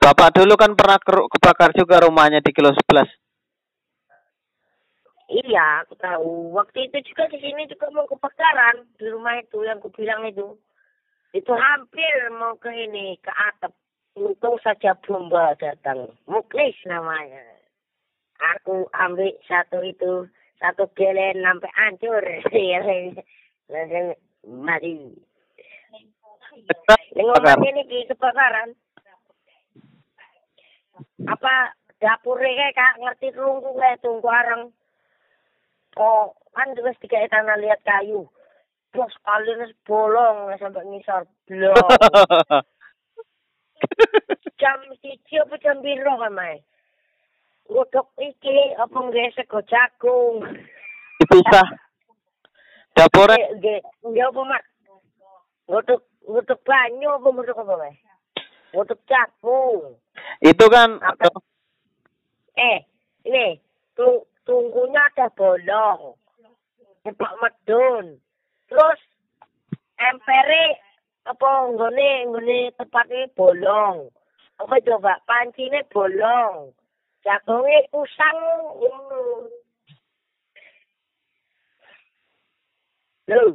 Bapak 0.00 0.40
dulu 0.40 0.56
kan 0.56 0.72
pernah 0.72 0.96
kebakar 1.04 1.76
juga 1.76 2.00
rumahnya 2.00 2.40
di 2.40 2.50
kilo 2.56 2.72
11. 2.72 3.29
Iya, 5.30 5.86
aku 5.86 5.94
tahu. 5.94 6.50
Waktu 6.58 6.90
itu 6.90 7.14
juga 7.14 7.30
di 7.30 7.38
sini 7.38 7.70
juga 7.70 7.86
mau 7.94 8.02
kebakaran 8.10 8.82
di 8.98 9.06
rumah 9.06 9.38
itu 9.38 9.62
yang 9.62 9.78
aku 9.78 9.94
bilang 9.94 10.26
itu. 10.26 10.58
Itu 11.30 11.54
hampir 11.54 12.34
mau 12.34 12.58
ke 12.58 12.74
ini 12.74 13.14
ke 13.22 13.30
atap. 13.30 13.70
Untung 14.18 14.58
saja 14.58 14.98
bomba 15.06 15.54
datang. 15.54 16.10
Muklis 16.26 16.74
namanya. 16.82 17.46
Aku 18.58 18.90
ambil 18.90 19.30
satu 19.46 19.86
itu 19.86 20.26
satu 20.58 20.90
gelen 20.98 21.46
sampai 21.46 21.70
hancur. 21.78 22.24
Langsung 23.70 24.06
mati. 24.50 25.14
Ngomong 27.14 27.62
ini 27.70 27.86
di 27.86 27.98
kebakaran. 28.10 28.74
Apa 31.30 31.78
dapurnya 32.02 32.74
kayak 32.74 32.98
ngerti 32.98 33.30
rungku 33.38 33.78
kayak 33.78 34.02
tunggu 34.02 34.26
arang. 34.26 34.74
Oh, 35.98 36.30
kan 36.54 36.70
terus 36.78 36.94
tiga 37.02 37.26
tanah 37.26 37.58
lihat 37.58 37.82
kayu. 37.82 38.28
Bos 38.90 39.14
kalian 39.22 39.70
bolong 39.86 40.50
sampai 40.58 40.86
ngisor 40.86 41.26
blok. 41.46 41.78
jam 44.60 44.78
siji 45.00 45.40
apa 45.40 45.54
jam 45.62 45.78
biru 45.80 46.14
kan, 46.20 46.34
Mai? 46.34 46.58
Godok 47.70 48.10
iki 48.18 48.74
apa 48.76 48.98
nggak 48.98 49.34
sego 49.38 49.62
jagung. 49.66 50.42
Dipisah. 51.22 51.66
Dapurnya 52.98 53.54
Nggak, 53.56 53.80
nggak 54.02 54.28
apa, 54.34 54.40
Mak? 54.42 54.62
Godok, 55.70 56.02
godok 56.26 56.60
banyu 56.66 57.08
apa 57.14 57.28
godok 57.30 57.62
apa, 57.62 57.74
Mai? 57.78 57.94
Godok 58.74 59.00
jagung. 59.06 59.96
itu 60.42 60.64
kan 60.70 60.98
Apa? 60.98 61.30
Eh, 62.58 62.84
ini, 63.24 63.56
tung, 63.94 64.26
tunggunya 64.50 64.98
ada 65.14 65.30
bolong. 65.38 66.18
Nebak 67.06 67.32
medun. 67.38 68.18
Terus, 68.66 69.00
empere, 69.94 70.82
apa, 71.22 71.48
nggone, 71.70 72.10
nggone 72.26 72.74
tempatnya 72.74 73.30
bolong. 73.38 74.10
Apa 74.58 74.74
coba, 74.82 75.22
pancinya 75.22 75.78
bolong. 75.94 76.74
Jagungnya 77.22 77.86
kusang. 77.94 78.38
Loh. 83.30 83.54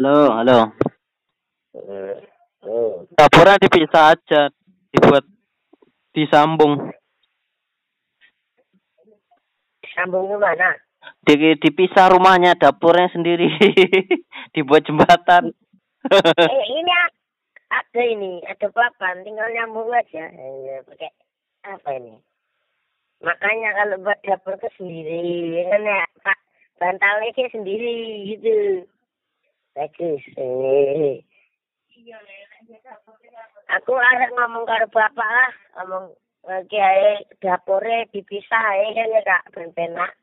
halo 0.00 0.16
halo 0.32 0.58
Eh, 1.76 2.16
Oh. 2.64 3.04
dapurnya 3.20 3.60
dipisah 3.60 4.16
aja 4.16 4.48
dibuat 4.88 5.28
disambung 6.16 6.88
Sambung 9.96 10.28
ke 10.28 10.36
mana? 10.36 10.76
di 11.22 11.54
dipisah 11.62 12.10
rumahnya 12.10 12.58
dapurnya 12.58 13.06
sendiri 13.14 13.46
dibuat 14.58 14.82
jembatan 14.90 15.54
eh, 16.10 16.64
ini 16.66 16.92
ada 17.66 18.02
ini, 18.02 18.38
ada 18.46 18.70
papan, 18.70 19.26
tinggal 19.26 19.48
nyambung 19.50 19.90
aja. 19.90 20.30
Eh, 20.30 20.82
pakai 20.86 21.10
apa 21.66 21.90
ini? 21.98 22.14
Makanya 23.24 23.74
kalau 23.74 23.96
buat 24.06 24.18
dapur 24.22 24.54
ke 24.60 24.68
sendiri, 24.76 25.64
kan 25.66 25.82
ya, 25.82 26.06
Pak, 26.22 26.38
bantalnya 26.78 27.34
kayak 27.34 27.50
sendiri 27.50 27.96
gitu. 28.30 28.86
Bagus. 29.74 30.22
Eh. 30.38 31.24
Aku 33.80 33.92
ada 33.98 34.26
ngomong 34.30 34.62
ke 34.62 34.86
bapak 34.94 35.26
lah, 35.26 35.52
ngomong 35.82 36.14
lagi 36.46 36.78
aja 36.78 37.26
dapurnya 37.42 38.06
dipisah 38.14 38.62
aja 38.72 38.88
kan 38.94 39.08
ya 39.10 39.22
kak, 39.26 39.42
ben 39.50 39.70
penak. 39.74 40.14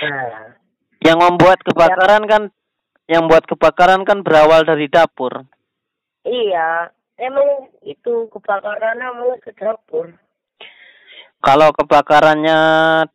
Nah, 0.00 0.56
yang 1.04 1.18
membuat 1.20 1.60
kebakaran 1.64 2.24
kan 2.28 2.42
yang 3.08 3.26
buat 3.26 3.42
kebakaran 3.48 4.04
kan 4.04 4.22
berawal 4.22 4.62
dari 4.62 4.86
dapur 4.86 5.48
iya, 6.22 6.92
emang 7.16 7.72
itu 7.82 8.28
kebakaran 8.28 9.00
emang 9.00 9.40
ke 9.40 9.50
dapur. 9.56 10.12
kalau 11.40 11.72
kebakarannya 11.72 12.58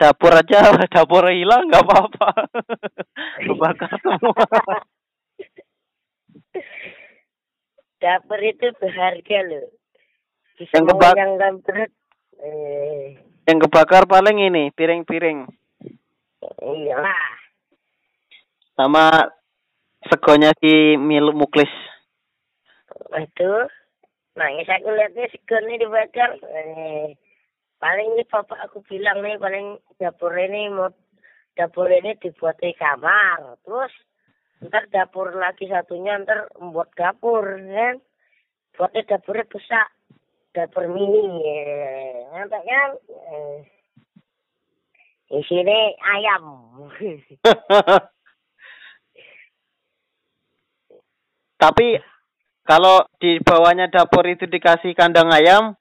dapur 0.01 0.33
aja 0.33 0.73
dapur 0.93 1.29
hilang 1.29 1.69
nggak 1.69 1.85
apa-apa 1.85 2.29
kebakar 3.45 3.93
semua 4.01 4.45
dapur 8.05 8.37
itu 8.37 8.69
berharga 8.77 9.39
loh. 9.49 9.65
Yang 10.59 10.85
kebak- 10.91 11.15
mengenyangkan 11.15 11.53
perut. 11.63 11.91
Eh, 12.35 13.15
yang 13.45 13.57
kebakar 13.61 14.03
paling 14.09 14.41
ini 14.41 14.73
piring-piring 14.73 15.47
iyalah. 16.65 17.23
sama 18.75 19.31
segonya 20.09 20.51
si 20.59 20.99
Mil 20.99 21.31
Muklis 21.31 21.69
Itu, 23.15 23.51
nangis 24.35 24.67
aku 24.67 24.91
lihatnya 24.91 25.31
segernya 25.31 25.87
dibakar. 25.87 26.35
Eh, 26.43 27.15
paling 27.79 28.07
ini 28.17 28.23
bapak 28.27 28.59
aku 28.67 28.83
bilang 28.83 29.23
nih, 29.23 29.39
paling 29.39 29.79
dapur 29.95 30.35
ini 30.35 30.67
mau 30.67 30.91
dapur 31.55 31.87
ini 31.87 32.19
dibuat 32.19 32.59
di 32.59 32.75
kamar. 32.75 33.55
Terus 33.63 33.93
ntar 34.67 34.91
dapur 34.91 35.31
lagi 35.35 35.71
satunya 35.71 36.19
ntar 36.19 36.51
membuat 36.59 36.91
dapur 36.99 37.45
kan. 37.47 38.03
Buatnya 38.75 39.15
dapurnya 39.15 39.47
besar. 39.47 39.87
Dapur 40.55 40.87
mini. 40.87 41.43
Eh, 41.43 42.31
Nampak 42.31 42.63
kan? 42.63 42.95
Eh, 43.11 43.67
di 45.27 45.41
sini 45.43 45.99
ayam. 45.99 46.43
tapi 51.61 51.97
kalau 52.67 53.03
di 53.19 53.39
bawahnya 53.43 53.87
dapur 53.91 54.27
itu 54.27 54.45
dikasih 54.45 54.93
kandang 54.95 55.31
ayam 55.31 55.73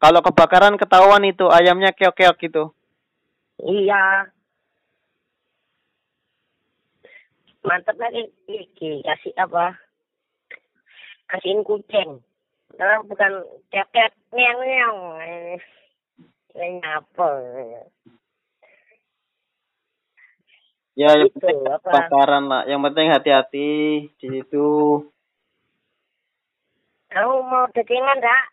kalau 0.00 0.24
kebakaran 0.24 0.74
ketahuan 0.80 1.22
itu 1.28 1.46
ayamnya 1.52 1.92
keok-keok 1.92 2.36
gitu 2.42 2.64
Iya. 3.58 4.30
Mantap 7.66 7.98
lagi 7.98 8.30
kasih 8.78 9.34
apa? 9.34 9.74
Kasihin 11.26 11.66
kucing. 11.66 12.22
Kalau 12.76 13.06
bukan 13.08 13.32
ceket 13.72 14.12
nyeng 14.36 14.60
nyeng. 14.60 14.98
Ini 16.58 16.82
apa? 16.84 17.28
ya 20.98 21.14
yang 21.14 21.30
Itu, 21.30 21.38
penting 21.38 21.58
apa? 21.70 21.86
kebakaran 21.86 22.44
lah 22.50 22.62
yang 22.66 22.82
penting 22.82 23.06
hati-hati 23.14 23.68
di 24.18 24.26
situ 24.26 24.68
Kamu 27.08 27.34
mau 27.46 27.64
dagingan 27.72 28.18
enggak? 28.20 28.44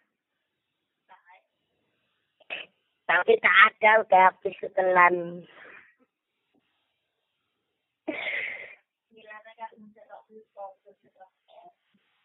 Tapi 3.06 3.34
tak 3.38 3.56
ada, 3.70 3.92
udah 4.02 4.22
habis 4.32 4.56
setelan. 4.58 5.46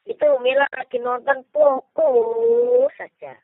Itu 0.09 0.27
Mila 0.41 0.67
lagi 0.73 0.99
nonton 0.99 1.45
fokus 1.53 2.93
saja. 2.97 3.37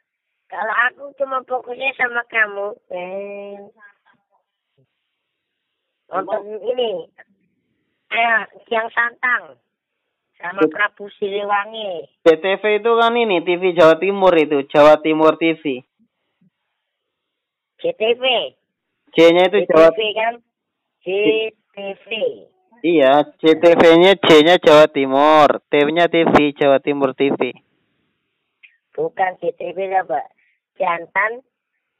Kalau 0.47 0.75
aku 0.91 1.11
cuma 1.19 1.43
fokusnya 1.43 1.91
sama 1.99 2.23
kamu, 2.31 2.69
eh, 2.95 3.59
nonton 6.07 6.41
ini, 6.63 7.11
eh, 8.15 8.41
yang 8.71 8.89
santang 8.95 9.59
sama 10.39 10.63
Prabu 10.71 11.11
Siliwangi. 11.19 12.07
BTV 12.23 12.63
itu 12.79 12.93
kan 12.95 13.15
ini 13.17 13.43
TV 13.43 13.75
Jawa 13.75 13.99
Timur 13.99 14.33
itu 14.39 14.63
Jawa 14.71 15.03
Timur 15.03 15.35
TV 15.41 15.83
JTV. 17.81 18.25
J-nya 19.15 19.49
itu 19.49 19.59
Jawa 19.69 19.89
JTV 19.93 20.01
kan? 20.17 20.35
JTV. 21.05 22.09
Iya 22.87 23.27
JTV-nya 23.43 24.15
J-nya 24.23 24.63
Jawa 24.63 24.87
Timur 24.87 25.59
T-nya 25.67 26.07
TV 26.07 26.55
Jawa 26.55 26.79
Timur 26.79 27.19
TV 27.19 27.67
Bukan 28.97 29.37
JTV 29.45 29.93
lah, 29.93 30.09
Pak. 30.09 30.27
Jantan 30.81 31.45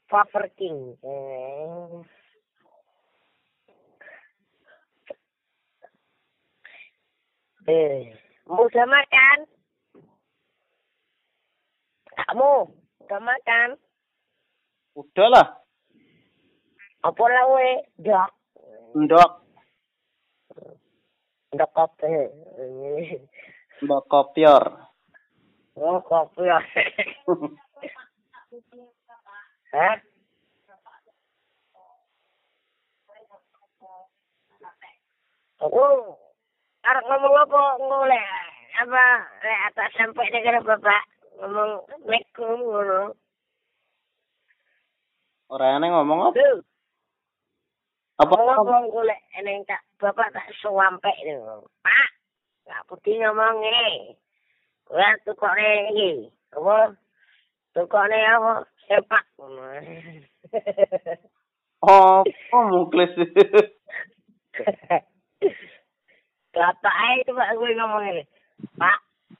Power 0.09 0.49
King. 0.57 0.97
Eh. 1.05 2.01
Eh, 7.67 8.15
mau 8.49 8.65
udah 8.65 8.87
makan? 8.89 9.37
Kamu 12.17 12.53
udah 13.05 13.21
makan? 13.21 13.69
udah 14.97 15.27
lah 15.29 15.47
Apa 17.05 17.23
lah 17.29 17.45
we? 17.53 17.69
Dok. 18.01 18.29
ndok 18.97 19.46
Dok 21.55 21.71
kopi. 21.71 22.11
ndok 23.77 24.03
kopior 24.11 24.63
Oh, 25.77 26.01
kopi. 26.03 26.43
Hah? 29.71 29.95
Aku 35.57 35.83
arep 36.85 37.03
ngomong 37.09 37.33
apa 37.33 37.61
ngoleh 37.81 38.25
apa 38.77 39.05
lek 39.41 39.59
atas 39.73 39.89
sampai 39.97 40.29
negara 40.29 40.61
bapak 40.61 41.03
ngomong 41.41 41.81
meku 42.05 42.45
ngono. 42.45 43.15
Ora 45.49 45.77
aneh 45.77 45.89
ngomong 45.89 46.29
apa? 46.29 46.45
Apa 48.21 48.35
ngomong 48.37 48.93
golek 48.93 49.17
eneng 49.37 49.65
tak 49.65 49.86
bapak 49.97 50.29
tak 50.33 50.47
suampe 50.61 51.09
lho. 51.25 51.65
Pak, 51.81 52.09
gak 52.69 52.85
putih 52.85 53.17
ngomong 53.21 53.57
ini. 53.65 54.13
Gue 54.87 55.09
tukoknya 55.25 55.91
ini. 55.91 56.29
Apa? 56.53 56.93
Tukoknya 57.73 58.37
apa? 58.37 58.53
Sepak. 58.87 59.25
Oh, 61.83 62.23
apa 62.23 62.57
muklis? 62.71 63.11
Bapak 66.53 66.95
aja 66.95 67.21
coba 67.29 67.53
gue 67.53 67.77
ngomong 67.77 68.03
ini. 68.13 68.23
Pak, 68.77 68.99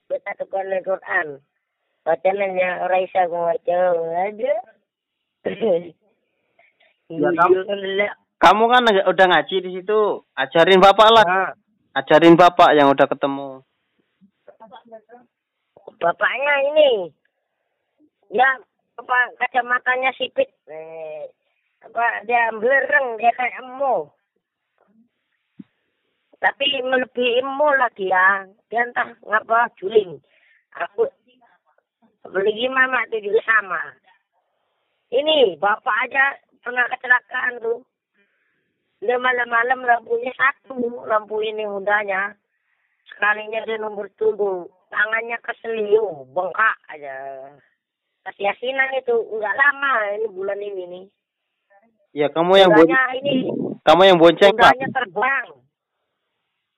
kita 0.10 0.32
tukoknya 0.42 0.84
Quran. 0.84 1.42
Bacanannya 2.04 2.90
Raisa 2.90 3.30
gue 3.30 3.56
ngomong 3.66 4.14
aja. 4.26 4.54
Ya, 7.08 7.30
kamu. 7.32 7.64
Kamu 8.38 8.70
kan 8.70 8.86
udah 8.86 9.26
ngaji 9.34 9.56
di 9.66 9.70
situ. 9.82 10.22
Ajarin 10.38 10.78
bapak 10.78 11.10
lah. 11.10 11.26
Nah, 11.26 11.52
Ajarin 11.98 12.38
bapak 12.38 12.78
yang 12.78 12.94
udah 12.94 13.10
ketemu. 13.10 13.66
bapaknya 15.98 16.54
ini. 16.70 17.10
Ya 18.30 18.46
apa 19.02 19.18
kacamatanya 19.42 20.14
sipit. 20.14 20.46
Eh, 20.70 21.26
apa 21.82 22.22
dia 22.30 22.54
belereng 22.54 23.18
dia 23.18 23.34
kayak 23.34 23.58
emo. 23.66 24.14
Tapi 26.38 26.86
melebihi 26.86 27.42
emo 27.42 27.74
lagi 27.74 28.14
ya. 28.14 28.46
Dia 28.70 28.86
entah 28.86 29.18
ngapa 29.26 29.74
juling. 29.82 30.22
Aku 30.78 31.10
beli 32.30 32.70
mama 32.70 33.02
itu 33.10 33.34
juga 33.34 33.42
sama. 33.42 33.82
Ini 35.10 35.58
bapak 35.58 35.98
aja 36.06 36.38
pernah 36.62 36.86
kecelakaan 36.94 37.58
tuh 37.58 37.82
dia 38.98 39.18
malam-malam 39.22 39.86
lampunya 39.86 40.34
satu 40.34 41.06
lampu 41.06 41.42
ini 41.46 41.64
Hondanya 41.70 42.34
sekalinya 43.14 43.62
dia 43.66 43.78
nomor 43.78 44.10
tujuh. 44.18 44.70
Tangannya 44.88 45.36
keseliu 45.44 46.24
bengkak 46.32 46.78
aja. 46.96 47.16
Kasih 48.24 48.56
asinan 48.56 48.92
itu 48.96 49.16
nggak 49.36 49.58
lama 49.60 49.94
ini 50.16 50.28
bulan 50.32 50.60
ini 50.64 50.84
nih. 50.88 51.06
Ya 52.16 52.28
kamu 52.32 52.56
yang 52.56 52.72
bon 52.72 52.88
ini. 52.88 53.52
kamu 53.84 54.02
yang 54.08 54.18
bonceng 54.18 54.56
pak. 54.56 54.72
Hondanya 54.72 54.90
terbang. 54.96 55.48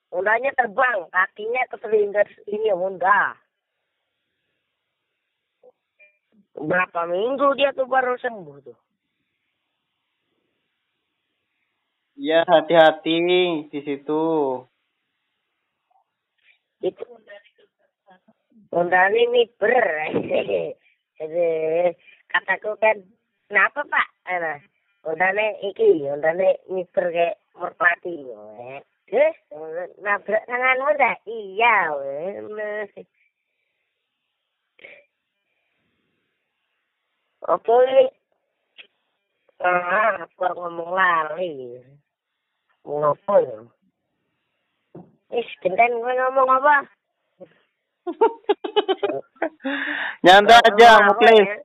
Hondanya 0.10 0.52
terbang. 0.58 0.98
Kakinya 1.14 1.62
keselindas 1.70 2.30
ini 2.50 2.74
Honda 2.74 3.38
berapa 6.60 7.02
minggu 7.08 7.56
dia 7.56 7.72
tuh 7.72 7.88
baru 7.88 8.20
sembuh 8.20 8.58
tuh 8.68 8.78
Ya 12.20 12.44
hati-hati 12.44 13.16
di 13.72 13.80
situ. 13.80 14.24
itu 16.84 17.04
Honda 18.76 19.08
ini 19.08 19.24
miber. 19.32 19.88
Jadi 21.20 21.48
kataku 22.28 22.76
kan 22.76 23.00
kenapa 23.48 23.88
pak? 23.88 24.08
Ana 24.28 24.60
Honda 25.08 25.32
iki 25.64 26.12
Honda 26.12 26.36
miber 26.68 27.06
kayak 27.16 27.40
merpati 27.56 28.16
eh 29.10 29.34
nabrak 30.06 30.44
tanganmu 30.46 30.92
dah? 31.02 31.16
Iya 31.26 31.76
weh. 31.98 32.36
Oke, 37.50 38.12
ah, 39.64 40.22
aku 40.28 40.46
ngomong 40.54 40.92
lali. 40.94 41.82
Ya? 42.86 43.14
Ih, 45.30 45.50
genten 45.62 45.92
gue 46.02 46.14
ngomong 46.16 46.50
apa? 46.58 46.76
Nyantai 50.26 50.58
aja, 50.66 51.06
muklis. 51.06 51.46
ya? 51.46 51.62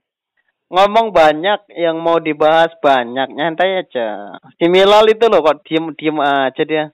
Ngomong 0.74 1.14
banyak 1.14 1.70
yang 1.78 2.02
mau 2.02 2.18
dibahas 2.20 2.74
banyak, 2.82 3.30
nyantai 3.32 3.86
aja. 3.86 4.36
Si 4.58 4.66
Milal 4.66 5.06
itu 5.08 5.30
loh 5.30 5.40
kok 5.40 5.62
diem 5.64 5.94
diem 5.96 6.18
aja 6.20 6.62
dia. 6.66 6.84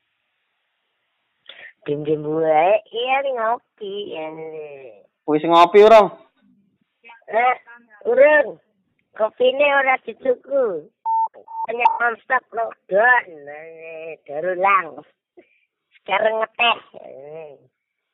Dim-dim 1.88 2.20
gue, 2.20 2.62
iya 2.92 3.16
nih 3.24 3.32
ngopi. 3.40 3.94
Ya. 4.12 4.28
Wis 5.24 5.42
ngopi 5.48 5.80
orang. 5.80 6.12
Eh, 7.30 7.54
urung. 8.04 8.60
Kopi 9.16 9.48
ini 9.48 9.64
ora 9.64 9.96
dituku. 10.04 10.92
Banyak 11.70 11.92
nonstop 12.02 12.42
lockdown. 12.50 13.46
Eh, 13.46 14.18
Darulang. 14.26 15.06
Sekarang 15.94 16.42
ngeteh. 16.42 16.78
Eh, 16.98 17.54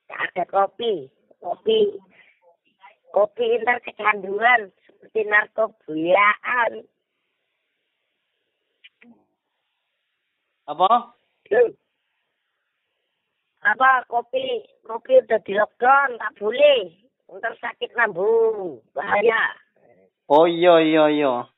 tak 0.05 0.29
ada 0.29 0.45
kopi. 0.45 1.09
Kopi. 1.41 1.97
Kopi 3.17 3.47
ntar 3.65 3.81
kecanduan. 3.81 4.69
Seperti 4.85 5.25
narkobayaan. 5.25 6.85
Apa? 10.69 11.17
Loh. 11.49 11.71
Apa 13.65 14.05
kopi 14.05 14.69
kopi 14.85 15.17
udah 15.25 15.41
di 15.49 15.57
lockdown 15.57 16.21
tak 16.21 16.37
boleh 16.37 16.93
ntar 17.41 17.57
sakit 17.57 17.97
lambung 17.97 18.85
bahaya 18.93 19.57
Oh 20.29 20.45
iya 20.45 20.79
iya 20.83 21.05
iya. 21.09 21.56